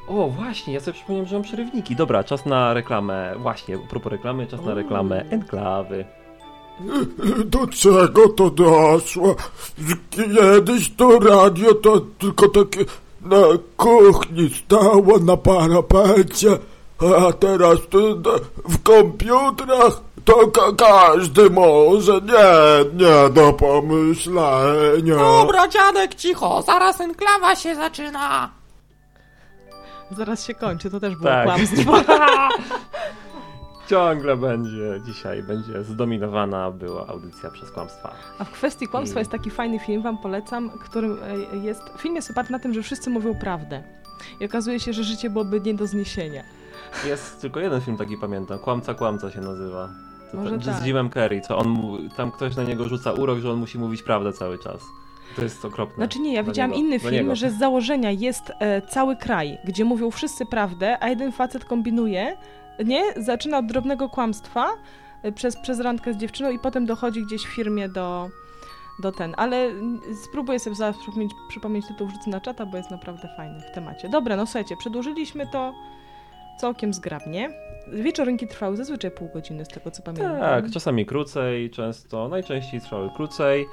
O, 0.07 0.27
właśnie, 0.29 0.73
ja 0.73 0.79
sobie 0.79 0.93
przypomniałem, 0.93 1.27
że 1.29 1.35
mam 1.35 1.43
przerywniki. 1.43 1.95
Dobra, 1.95 2.23
czas 2.23 2.45
na 2.45 2.73
reklamę. 2.73 3.33
Właśnie, 3.37 3.75
a 3.75 3.89
propos 3.89 4.11
reklamy, 4.11 4.47
czas 4.47 4.61
na 4.61 4.73
reklamę 4.73 5.25
enklawy. 5.29 6.05
Do 7.45 7.67
czego 7.67 8.29
to 8.29 8.49
doszło? 8.49 9.35
Kiedyś 10.09 10.91
to 10.95 11.19
radio 11.19 11.73
to 11.73 11.99
tylko 11.99 12.49
takie 12.49 12.85
na 13.21 13.37
kuchni 13.77 14.49
stało 14.49 15.19
na 15.19 15.37
parapecie, 15.37 16.57
a 17.27 17.33
teraz 17.33 17.79
to 17.89 17.99
w 18.69 18.83
komputerach 18.83 20.01
to 20.25 20.47
ka 20.47 20.71
każdy 20.77 21.49
może, 21.49 22.13
nie, 22.13 23.05
nie 23.05 23.29
do 23.29 23.53
pomyślenia. 23.53 25.15
Dobra, 25.15 25.67
dziadek, 25.67 26.15
cicho, 26.15 26.61
zaraz 26.61 27.01
enklawa 27.01 27.55
się 27.55 27.75
zaczyna! 27.75 28.49
Zaraz 30.11 30.45
się 30.45 30.53
kończy, 30.53 30.89
to 30.89 30.99
też 30.99 31.15
było 31.15 31.29
Tak. 31.29 31.45
kłamstwo. 31.45 31.93
Ciągle 33.87 34.37
będzie 34.37 35.01
dzisiaj, 35.05 35.43
będzie 35.43 35.83
zdominowana 35.83 36.71
była 36.71 37.07
audycja 37.07 37.51
przez 37.51 37.71
kłamstwa. 37.71 38.11
A 38.39 38.43
w 38.43 38.51
kwestii 38.51 38.87
kłamstwa 38.87 39.19
I- 39.19 39.21
jest 39.21 39.31
taki 39.31 39.49
fajny 39.49 39.79
film, 39.79 40.01
wam 40.01 40.17
polecam, 40.17 40.69
którym 40.69 41.17
e, 41.53 41.57
jest... 41.57 41.81
Film 41.97 42.15
jest 42.15 42.31
oparty 42.31 42.51
na 42.51 42.59
tym, 42.59 42.73
że 42.73 42.81
wszyscy 42.83 43.09
mówią 43.09 43.35
prawdę. 43.35 43.83
I 44.39 44.45
okazuje 44.45 44.79
się, 44.79 44.93
że 44.93 45.03
życie 45.03 45.29
byłoby 45.29 45.61
nie 45.61 45.73
do 45.73 45.87
zniesienia. 45.87 46.43
Jest 47.05 47.41
tylko 47.41 47.59
jeden 47.59 47.81
film 47.81 47.97
taki, 47.97 48.17
pamiętam. 48.17 48.59
Kłamca, 48.59 48.93
kłamca 48.93 49.31
się 49.31 49.41
nazywa. 49.41 49.89
To 50.31 50.37
Może 50.37 50.59
z 50.59 50.65
tak. 50.65 50.85
Jimem 50.85 51.09
Carrey, 51.09 51.41
co 51.41 51.57
on 51.57 51.77
tam 52.17 52.31
ktoś 52.31 52.55
na 52.55 52.63
niego 52.63 52.83
rzuca 52.83 53.11
urok, 53.11 53.39
że 53.39 53.51
on 53.51 53.59
musi 53.59 53.79
mówić 53.79 54.03
prawdę 54.03 54.33
cały 54.33 54.59
czas. 54.59 54.81
To 55.35 55.43
jest 55.43 55.65
okropne. 55.65 55.95
Znaczy 55.95 56.19
nie, 56.19 56.33
ja 56.33 56.43
widziałam 56.43 56.71
niego, 56.71 56.83
inny 56.83 56.99
film, 56.99 57.35
że 57.35 57.51
z 57.51 57.59
założenia 57.59 58.11
jest 58.11 58.51
e, 58.59 58.81
cały 58.81 59.15
kraj, 59.15 59.57
gdzie 59.65 59.85
mówią 59.85 60.11
wszyscy 60.11 60.45
prawdę, 60.45 61.03
a 61.03 61.09
jeden 61.09 61.31
facet 61.31 61.65
kombinuje, 61.65 62.37
nie? 62.85 63.03
Zaczyna 63.17 63.57
od 63.57 63.65
drobnego 63.65 64.09
kłamstwa 64.09 64.67
e, 65.23 65.31
przez, 65.31 65.57
przez 65.57 65.79
randkę 65.79 66.13
z 66.13 66.17
dziewczyną 66.17 66.49
i 66.51 66.59
potem 66.59 66.85
dochodzi 66.85 67.23
gdzieś 67.25 67.43
w 67.43 67.55
firmie 67.55 67.89
do, 67.89 68.29
do 68.99 69.11
ten. 69.11 69.33
Ale 69.37 69.71
spróbuję 70.23 70.59
sobie 70.59 70.75
zaraz 70.75 70.97
przypomnieć, 70.97 71.31
przypomnieć 71.49 71.87
tytuł, 71.87 72.07
wrzucę 72.07 72.29
na 72.29 72.41
czata, 72.41 72.65
bo 72.65 72.77
jest 72.77 72.91
naprawdę 72.91 73.29
fajny 73.37 73.59
w 73.71 73.75
temacie. 73.75 74.09
Dobra, 74.09 74.35
no 74.35 74.45
słuchajcie, 74.45 74.77
przedłużyliśmy 74.77 75.47
to 75.47 75.73
całkiem 76.59 76.93
zgrabnie. 76.93 77.49
Wieczorynki 77.93 78.47
trwały 78.47 78.77
zazwyczaj 78.77 79.11
pół 79.11 79.29
godziny, 79.33 79.65
z 79.65 79.67
tego 79.67 79.91
co 79.91 80.03
pamiętam. 80.03 80.39
Tak, 80.39 80.71
czasami 80.71 81.05
krócej, 81.05 81.69
często, 81.69 82.27
najczęściej 82.27 82.81
trwały 82.81 83.09
krócej, 83.15 83.65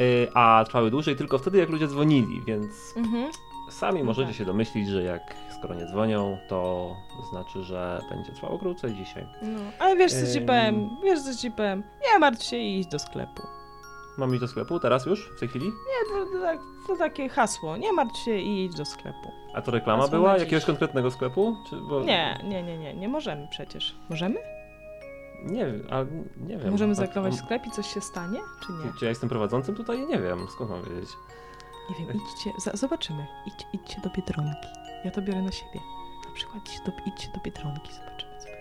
y, 0.00 0.28
a 0.34 0.64
trwały 0.66 0.90
dłużej 0.90 1.16
tylko 1.16 1.38
wtedy, 1.38 1.58
jak 1.58 1.68
ludzie 1.68 1.88
dzwonili, 1.88 2.40
więc 2.46 2.72
Mhm. 2.96 3.30
sami 3.70 3.98
No 3.98 4.04
możecie 4.04 4.28
tak. 4.28 4.36
się 4.36 4.44
domyślić, 4.44 4.88
że 4.88 5.02
jak 5.02 5.34
skoro 5.58 5.74
nie 5.74 5.86
dzwonią, 5.86 6.38
to 6.48 6.90
znaczy, 7.30 7.62
że 7.62 8.00
będzie 8.10 8.32
trwało 8.32 8.58
krócej 8.58 8.94
dzisiaj. 8.94 9.26
No, 9.42 9.60
ale 9.78 9.96
wiesz 9.96 10.12
co 10.12 10.32
ci 10.32 10.38
Ym. 10.38 10.46
powiem, 10.46 10.90
wiesz 11.04 11.22
co 11.22 11.34
ci 11.34 11.50
powiem, 11.50 11.82
nie 12.12 12.18
martw 12.18 12.44
się 12.44 12.56
i 12.56 12.80
idź 12.80 12.86
do 12.88 12.98
sklepu. 12.98 13.42
Mam 14.18 14.30
iść 14.30 14.40
do 14.40 14.48
sklepu 14.48 14.80
teraz 14.80 15.06
już, 15.06 15.30
w 15.36 15.40
tej 15.40 15.48
chwili? 15.48 15.66
Nie, 15.66 16.14
to, 16.14 16.32
to, 16.32 16.40
tak, 16.40 16.58
to 16.86 16.96
takie 16.96 17.28
hasło. 17.28 17.76
Nie 17.76 17.92
martw 17.92 18.18
się 18.18 18.36
i 18.38 18.64
idź 18.64 18.76
do 18.76 18.84
sklepu. 18.84 19.32
A 19.54 19.62
to 19.62 19.70
reklama 19.70 20.02
Hasło 20.02 20.18
była 20.18 20.38
jakiegoś 20.38 20.64
konkretnego 20.64 21.10
sklepu? 21.10 21.56
Czy, 21.70 21.76
bo... 21.80 22.00
Nie, 22.00 22.38
nie, 22.44 22.62
nie, 22.62 22.78
nie, 22.78 22.94
nie 22.94 23.08
możemy 23.08 23.48
przecież. 23.50 23.96
Możemy? 24.10 24.36
Nie 25.44 25.66
ale 25.90 26.06
nie 26.36 26.56
wiem. 26.58 26.70
Możemy 26.70 26.92
A- 26.92 26.94
zareklamować 26.94 27.34
a- 27.40 27.44
sklep 27.44 27.66
i 27.66 27.70
coś 27.70 27.94
się 27.94 28.00
stanie, 28.00 28.38
czy 28.66 28.72
nie? 28.72 28.92
Czy, 28.92 28.98
czy 28.98 29.04
ja 29.04 29.08
jestem 29.08 29.28
prowadzącym 29.28 29.74
tutaj? 29.74 30.06
Nie 30.06 30.18
wiem, 30.18 30.46
skąd 30.54 30.70
mam 30.70 30.82
wiedzieć. 30.82 31.10
Nie 31.90 32.06
wiem, 32.06 32.16
idźcie, 32.16 32.52
zobaczymy. 32.74 33.26
Idź, 33.46 33.66
idźcie 33.72 34.00
do 34.00 34.10
Biedronki. 34.10 34.68
Ja 35.04 35.10
to 35.10 35.22
biorę 35.22 35.42
na 35.42 35.52
siebie. 35.52 35.80
Na 36.28 36.34
przykład 36.34 36.62
idźcie 36.66 36.80
do, 36.86 36.92
idźcie 37.06 37.28
do 37.34 37.40
Biedronki, 37.40 37.92
zobaczymy 37.92 38.32
co 38.40 38.46
będzie. 38.46 38.56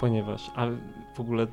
Ponieważ, 0.00 0.50
a 0.54 0.66
w 1.14 1.20
ogóle 1.20 1.46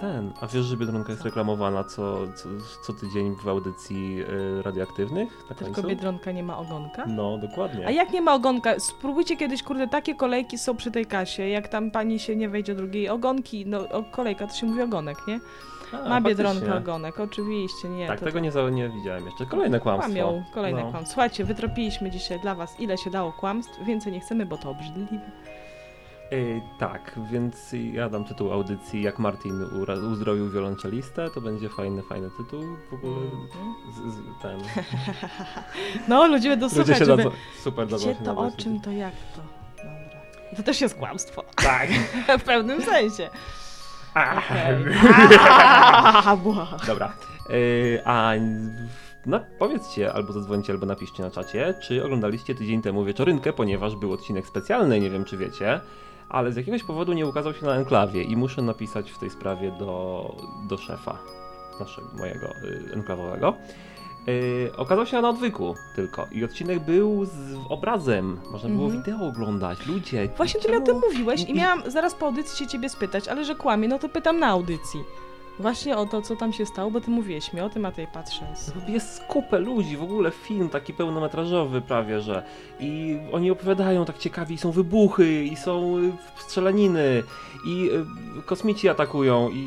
ten, 0.00 0.32
a 0.40 0.46
wiesz, 0.46 0.64
że 0.64 0.76
Biedronka 0.76 1.12
jest 1.12 1.24
reklamowana 1.24 1.84
co, 1.84 2.18
co, 2.36 2.48
co 2.86 2.92
tydzień 2.92 3.36
w 3.44 3.48
audycji 3.48 4.20
y, 4.20 4.62
radioaktywnych 4.62 5.28
na 5.50 5.56
Tylko 5.56 5.74
końcu? 5.74 5.88
Biedronka 5.88 6.32
nie 6.32 6.42
ma 6.42 6.58
ogonka? 6.58 7.06
No, 7.06 7.38
dokładnie. 7.38 7.86
A 7.86 7.90
jak 7.90 8.12
nie 8.12 8.20
ma 8.20 8.34
ogonka, 8.34 8.80
spróbujcie 8.80 9.36
kiedyś, 9.36 9.62
kurde, 9.62 9.88
takie 9.88 10.14
kolejki 10.14 10.58
są 10.58 10.76
przy 10.76 10.90
tej 10.90 11.06
kasie, 11.06 11.48
jak 11.48 11.68
tam 11.68 11.90
pani 11.90 12.18
się 12.18 12.36
nie 12.36 12.48
wejdzie 12.48 12.74
drugiej 12.74 13.08
ogonki, 13.08 13.66
no 13.66 13.78
o, 13.78 14.02
kolejka 14.02 14.46
to 14.46 14.54
się 14.54 14.66
mówi 14.66 14.82
ogonek, 14.82 15.26
nie? 15.26 15.40
A, 15.92 16.08
Ma 16.08 16.20
Biedronka 16.20 16.76
ogonek, 16.76 17.20
oczywiście, 17.20 17.88
nie. 17.88 18.06
Tak, 18.06 18.18
to, 18.18 18.24
tego 18.26 18.40
nie, 18.40 18.50
nie 18.72 18.88
widziałem 18.88 19.24
jeszcze. 19.26 19.46
Kolejne 19.46 19.80
kłamstwo. 19.80 20.12
Kłamią, 20.12 20.44
kolejne 20.54 20.84
No. 20.84 20.90
kłamstwo. 20.90 21.12
Słuchajcie, 21.14 21.44
wytropiliśmy 21.44 22.10
dzisiaj 22.10 22.40
dla 22.40 22.54
was 22.54 22.80
ile 22.80 22.98
się 22.98 23.10
dało 23.10 23.32
kłamstw, 23.32 23.84
więcej 23.84 24.12
nie 24.12 24.20
chcemy, 24.20 24.46
bo 24.46 24.58
to 24.58 24.70
obrzydliwe. 24.70 25.30
Tak, 26.78 27.18
więc 27.30 27.74
ja 27.92 28.08
dam 28.08 28.24
tytuł 28.24 28.52
audycji 28.52 29.02
Jak 29.02 29.18
Martin 29.18 29.62
uzdrowił 30.12 30.50
wiolonczelistę. 30.50 31.30
To 31.30 31.40
będzie 31.40 31.68
fajny, 31.68 32.02
fajny 32.02 32.30
tytuł. 32.36 32.62
W 32.90 32.94
ogóle 32.94 33.16
Mhm. 33.16 33.74
z, 33.92 34.14
z, 34.14 34.42
ten. 34.42 34.60
No, 36.08 36.26
ludzie 36.26 36.48
będą 36.48 36.66
Ludzie 36.66 36.76
słuchać, 36.76 36.98
się 36.98 37.04
żeby... 37.04 37.24
super 37.60 37.86
Gdzie 37.86 38.14
to, 38.14 38.36
o 38.36 38.50
czym, 38.56 38.80
to 38.80 38.90
jak 38.90 39.14
to? 39.36 39.42
Dobra. 39.76 40.20
To 40.56 40.62
też 40.62 40.80
jest 40.80 40.94
kłamstwo. 40.94 41.44
Tak. 41.56 41.88
w 42.40 42.42
pewnym 42.44 42.82
sensie. 42.82 43.30
Dobra. 46.86 47.12
Yy, 47.48 48.02
a 48.04 48.32
no, 49.26 49.40
powiedzcie, 49.58 50.12
albo 50.12 50.32
zadzwońcie, 50.32 50.72
albo 50.72 50.86
napiszcie 50.86 51.22
na 51.22 51.30
czacie, 51.30 51.74
czy 51.82 52.04
oglądaliście 52.04 52.54
tydzień 52.54 52.82
temu 52.82 53.04
wieczorynkę, 53.04 53.52
ponieważ 53.52 53.96
był 53.96 54.12
odcinek 54.12 54.46
specjalny, 54.46 55.00
nie 55.00 55.10
wiem 55.10 55.24
czy 55.24 55.36
wiecie, 55.36 55.80
ale 56.28 56.52
z 56.52 56.56
jakiegoś 56.56 56.82
powodu 56.82 57.12
nie 57.12 57.26
ukazał 57.26 57.54
się 57.54 57.66
na 57.66 57.74
enklawie 57.74 58.22
i 58.22 58.36
muszę 58.36 58.62
napisać 58.62 59.10
w 59.10 59.18
tej 59.18 59.30
sprawie 59.30 59.72
do, 59.78 60.24
do 60.68 60.78
szefa 60.78 61.18
naszego, 61.80 62.08
mojego 62.18 62.46
y, 62.46 62.94
enklawowego. 62.94 63.54
Yy, 64.28 64.76
okazał 64.76 65.06
się 65.06 65.20
na 65.22 65.28
odwyku 65.28 65.74
tylko 65.96 66.26
i 66.32 66.44
odcinek 66.44 66.80
był 66.80 67.24
z 67.24 67.54
obrazem, 67.68 68.40
można 68.50 68.68
było 68.68 68.84
Mhm. 68.84 69.02
wideo 69.02 69.28
oglądać, 69.28 69.86
ludzie. 69.86 70.28
Właśnie 70.36 70.60
ty 70.60 70.68
mi 70.68 70.76
o 70.76 70.80
czemu- 70.80 71.00
tym 71.00 71.10
mówiłeś 71.10 71.44
i 71.44 71.54
miałam 71.54 71.82
zaraz 71.90 72.14
po 72.14 72.26
audycji 72.26 72.58
się 72.58 72.66
ciebie 72.66 72.88
spytać, 72.88 73.28
ale 73.28 73.44
że 73.44 73.54
kłamie, 73.54 73.88
no 73.88 73.98
to 73.98 74.08
pytam 74.08 74.38
na 74.38 74.46
audycji. 74.46 75.00
Właśnie 75.60 75.96
o 75.96 76.06
to, 76.06 76.22
co 76.22 76.36
tam 76.36 76.52
się 76.52 76.66
stało, 76.66 76.90
bo 76.90 77.00
ty 77.00 77.10
mówiłeś 77.10 77.52
mi 77.52 77.60
o 77.60 77.68
tym, 77.70 77.84
a 77.86 77.92
tej 77.92 78.06
patrzę. 78.06 78.46
Jest 78.88 79.20
kupę 79.24 79.58
ludzi, 79.58 79.96
w 79.96 80.02
ogóle 80.02 80.30
film 80.30 80.68
taki 80.68 80.92
pełnometrażowy 80.94 81.80
prawie, 81.80 82.20
że 82.20 82.42
i 82.80 83.18
oni 83.32 83.50
opowiadają 83.50 84.04
tak 84.04 84.18
ciekawie, 84.18 84.54
i 84.54 84.58
są 84.58 84.70
wybuchy, 84.70 85.44
i 85.44 85.56
są 85.56 85.96
strzelaniny, 86.36 87.22
i 87.66 87.90
y, 88.38 88.42
kosmici 88.42 88.88
atakują, 88.88 89.48
i 89.50 89.66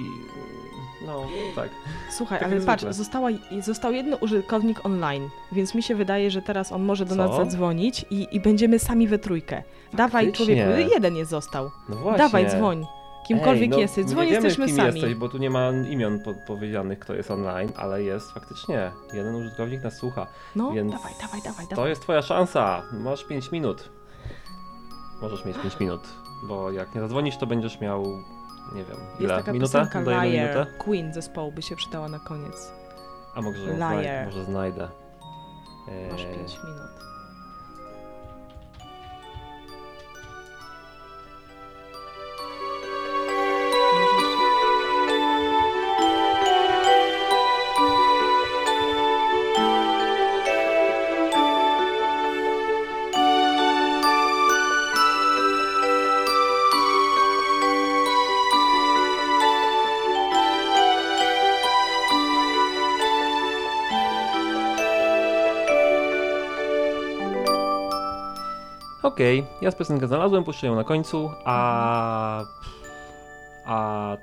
no, 1.06 1.28
tak. 1.56 1.70
Słuchaj, 2.18 2.40
Tak 2.40 2.48
ale 2.52 2.62
patrz, 2.62 2.84
została, 2.90 3.30
został 3.62 3.92
jeden 3.94 4.16
użytkownik 4.22 4.86
online, 4.86 5.30
więc 5.52 5.76
mi 5.76 5.84
się 5.84 5.96
wydaje, 5.96 6.32
że 6.32 6.42
teraz 6.42 6.72
on 6.72 6.84
może 6.84 7.06
do 7.06 7.16
nas 7.16 7.32
Co? 7.32 7.38
zadzwonić 7.38 8.06
i, 8.10 8.28
i 8.32 8.40
będziemy 8.40 8.80
sami 8.80 9.08
we 9.08 9.20
trójkę. 9.20 9.64
Dawaj, 9.94 10.26
Faktycznie. 10.26 10.64
człowieku, 10.66 10.92
jeden 10.94 11.14
nie 11.14 11.26
został. 11.26 11.72
No 11.90 11.96
właśnie. 11.96 12.18
Dawaj, 12.18 12.50
dzwoń. 12.50 12.86
Kimkolwiek 13.28 13.64
Ej, 13.64 13.70
no, 13.70 13.80
jesteś, 13.80 14.06
dzwoń, 14.06 14.26
nie 14.26 14.32
wiemy, 14.32 14.46
jesteśmy 14.48 14.66
kim 14.68 14.76
sami. 14.76 14.88
jesteś, 15.00 15.16
bo 15.16 15.30
tu 15.30 15.38
nie 15.38 15.50
ma 15.50 15.70
imion 15.90 16.20
po 16.20 16.34
powiedzianych, 16.48 17.00
kto 17.00 17.14
jest 17.14 17.32
online, 17.32 17.72
ale 17.76 18.04
jest 18.04 18.32
faktycznie. 18.32 18.92
Jeden 19.14 19.36
użytkownik 19.36 19.84
nas 19.84 19.98
słucha, 19.98 20.28
No, 20.56 20.72
więc 20.72 20.92
dawaj, 20.92 21.14
dawaj, 21.22 21.42
dawaj, 21.42 21.68
to 21.68 21.76
dawaj. 21.76 21.90
jest 21.90 22.02
twoja 22.02 22.22
szansa. 22.22 22.82
Masz 22.92 23.24
5 23.24 23.52
minut. 23.52 23.90
Możesz 25.22 25.46
mieć 25.46 25.58
5 25.58 25.80
minut, 25.80 26.02
bo 26.44 26.72
jak 26.72 26.96
nie 26.96 27.02
zadzwonisz, 27.02 27.38
to 27.38 27.48
będziesz 27.48 27.80
miał, 27.82 28.06
nie 28.76 28.84
wiem, 28.84 28.98
Jest 29.10 29.22
ile? 29.22 29.36
taka 29.38 29.54
piosenka 29.54 30.02
Dajemy 30.04 30.28
Liar, 30.28 30.56
minutę? 30.56 30.72
Queen 30.78 31.14
zespołu 31.14 31.52
by 31.52 31.62
się 31.62 31.76
przydała 31.76 32.10
na 32.10 32.20
koniec. 32.20 32.72
A 33.36 33.42
może, 33.42 33.60
Liar. 33.66 33.76
znaj- 33.76 34.26
może 34.26 34.44
znajdę. 34.44 34.88
Masz 36.12 36.22
Eee, 36.26 36.36
5 36.36 36.60
minut. 36.64 36.92
Okej, 69.12 69.46
ja 69.62 69.72
z 69.72 69.76
piosenkę 69.76 70.08
znalazłem, 70.08 70.44
puszczę 70.44 70.68
ją 70.68 70.76
na 70.76 70.84
końcu, 70.84 71.32
a... 71.46 72.44
a... 73.66 74.18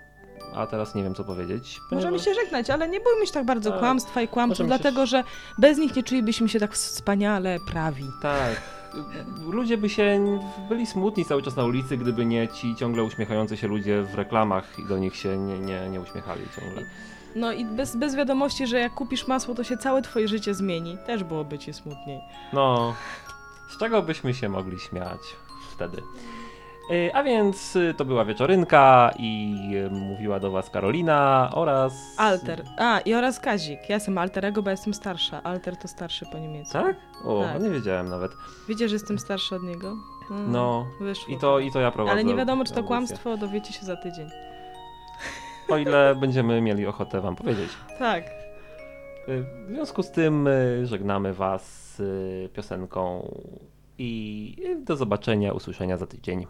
a 0.54 0.66
teraz 0.66 0.94
nie 0.94 1.02
wiem 1.02 1.14
co 1.14 1.24
powiedzieć. 1.24 1.80
Możemy 1.90 2.12
ponieważ- 2.18 2.24
się 2.24 2.34
żegnać, 2.34 2.70
ale 2.70 2.88
nie 2.88 3.00
bójmy 3.00 3.26
się 3.26 3.32
tak 3.32 3.44
bardzo 3.44 3.70
Tak. 3.70 3.78
kłamstwa 3.78 4.22
i 4.22 4.28
kłamstw, 4.28 4.58
Możemy 4.58 4.74
się- 4.76 4.82
dlatego 4.82 5.06
że 5.06 5.24
bez 5.58 5.78
nich 5.78 5.96
nie 5.96 6.02
czulibyśmy 6.02 6.48
się 6.48 6.60
tak 6.60 6.72
wspaniale 6.74 7.58
prawi. 7.70 8.04
Tak. 8.22 8.60
Ludzie 9.50 9.76
by 9.78 9.88
się 9.88 10.20
byli 10.68 10.86
smutni 10.86 11.24
cały 11.24 11.42
czas 11.42 11.56
na 11.56 11.64
ulicy, 11.64 11.96
gdyby 11.96 12.24
nie 12.24 12.48
ci 12.48 12.76
ciągle 12.76 13.02
uśmiechający 13.04 13.56
się 13.56 13.66
ludzie 13.68 14.02
w 14.02 14.14
reklamach 14.14 14.78
i 14.78 14.84
do 14.88 14.98
nich 14.98 15.16
się 15.16 15.36
nie, 15.36 15.58
nie, 15.58 15.88
nie 15.88 16.00
uśmiechali 16.00 16.42
ciągle. 16.60 16.82
No 17.36 17.52
i 17.52 17.64
bez, 17.64 17.96
bez 17.96 18.16
wiadomości, 18.16 18.66
że 18.66 18.78
jak 18.78 18.94
kupisz 18.94 19.26
masło, 19.26 19.54
to 19.54 19.64
się 19.64 19.76
całe 19.76 20.02
twoje 20.02 20.28
życie 20.28 20.54
zmieni. 20.54 20.98
Też 21.06 21.24
byłoby 21.24 21.58
ci 21.58 21.72
smutniej. 21.72 22.20
No, 22.52 22.94
z 23.68 23.78
czego 23.78 24.02
byśmy 24.02 24.34
się 24.34 24.48
mogli 24.48 24.78
śmiać 24.80 25.20
wtedy? 25.74 26.02
Y, 26.90 27.10
A 27.14 27.22
więc 27.22 27.76
y, 27.76 27.94
to 27.96 28.04
była 28.04 28.24
wieczorynka 28.24 29.10
i 29.18 29.56
y, 29.86 29.90
mówiła 29.90 30.40
do 30.40 30.50
was 30.50 30.70
Karolina 30.70 31.50
oraz... 31.54 31.92
Alter. 32.16 32.64
A, 32.78 33.00
i 33.00 33.14
oraz 33.14 33.40
Kazik. 33.40 33.78
Ja 33.88 33.94
jestem 33.94 34.18
Alterego, 34.18 34.62
bo 34.62 34.70
jestem 34.70 34.94
starsza. 34.94 35.42
Alter 35.42 35.76
to 35.76 35.88
starszy 35.88 36.26
po 36.32 36.38
niemiecku. 36.38 36.72
Tak? 36.72 36.96
O, 37.24 37.42
Tak. 37.52 37.62
nie 37.62 37.70
wiedziałem 37.70 38.08
nawet. 38.08 38.32
Wiecie, 38.68 38.88
że 38.88 38.94
jestem 38.94 39.18
starsza 39.18 39.56
od 39.56 39.62
niego? 39.62 39.96
Mm, 40.30 40.52
No, 40.52 40.86
Wyszło. 41.00 41.34
i 41.34 41.38
to, 41.38 41.58
i 41.58 41.72
to 41.72 41.80
ja 41.80 41.90
prowadzę. 41.90 42.12
Ale 42.12 42.24
nie 42.24 42.34
wiadomo, 42.36 42.64
czy 42.64 42.70
to 42.70 42.76
audycję. 42.76 42.88
kłamstwo, 42.88 43.36
dowiecie 43.36 43.72
się 43.72 43.86
za 43.86 43.96
tydzień. 43.96 44.28
O 45.68 45.76
ile 45.76 46.14
będziemy 46.14 46.60
mieli 46.60 46.86
ochotę 46.86 47.20
wam 47.20 47.36
powiedzieć. 47.36 47.70
Tak. 47.98 48.24
W 49.28 49.72
związku 49.74 50.02
z 50.02 50.10
tym 50.10 50.46
y, 50.46 50.86
żegnamy 50.86 51.34
Was 51.34 52.00
y, 52.00 52.48
piosenką 52.52 53.30
i 53.98 54.56
do 54.84 54.96
zobaczenia, 54.96 55.52
usłyszenia 55.52 55.96
za 55.96 56.06
tydzień. 56.06 56.46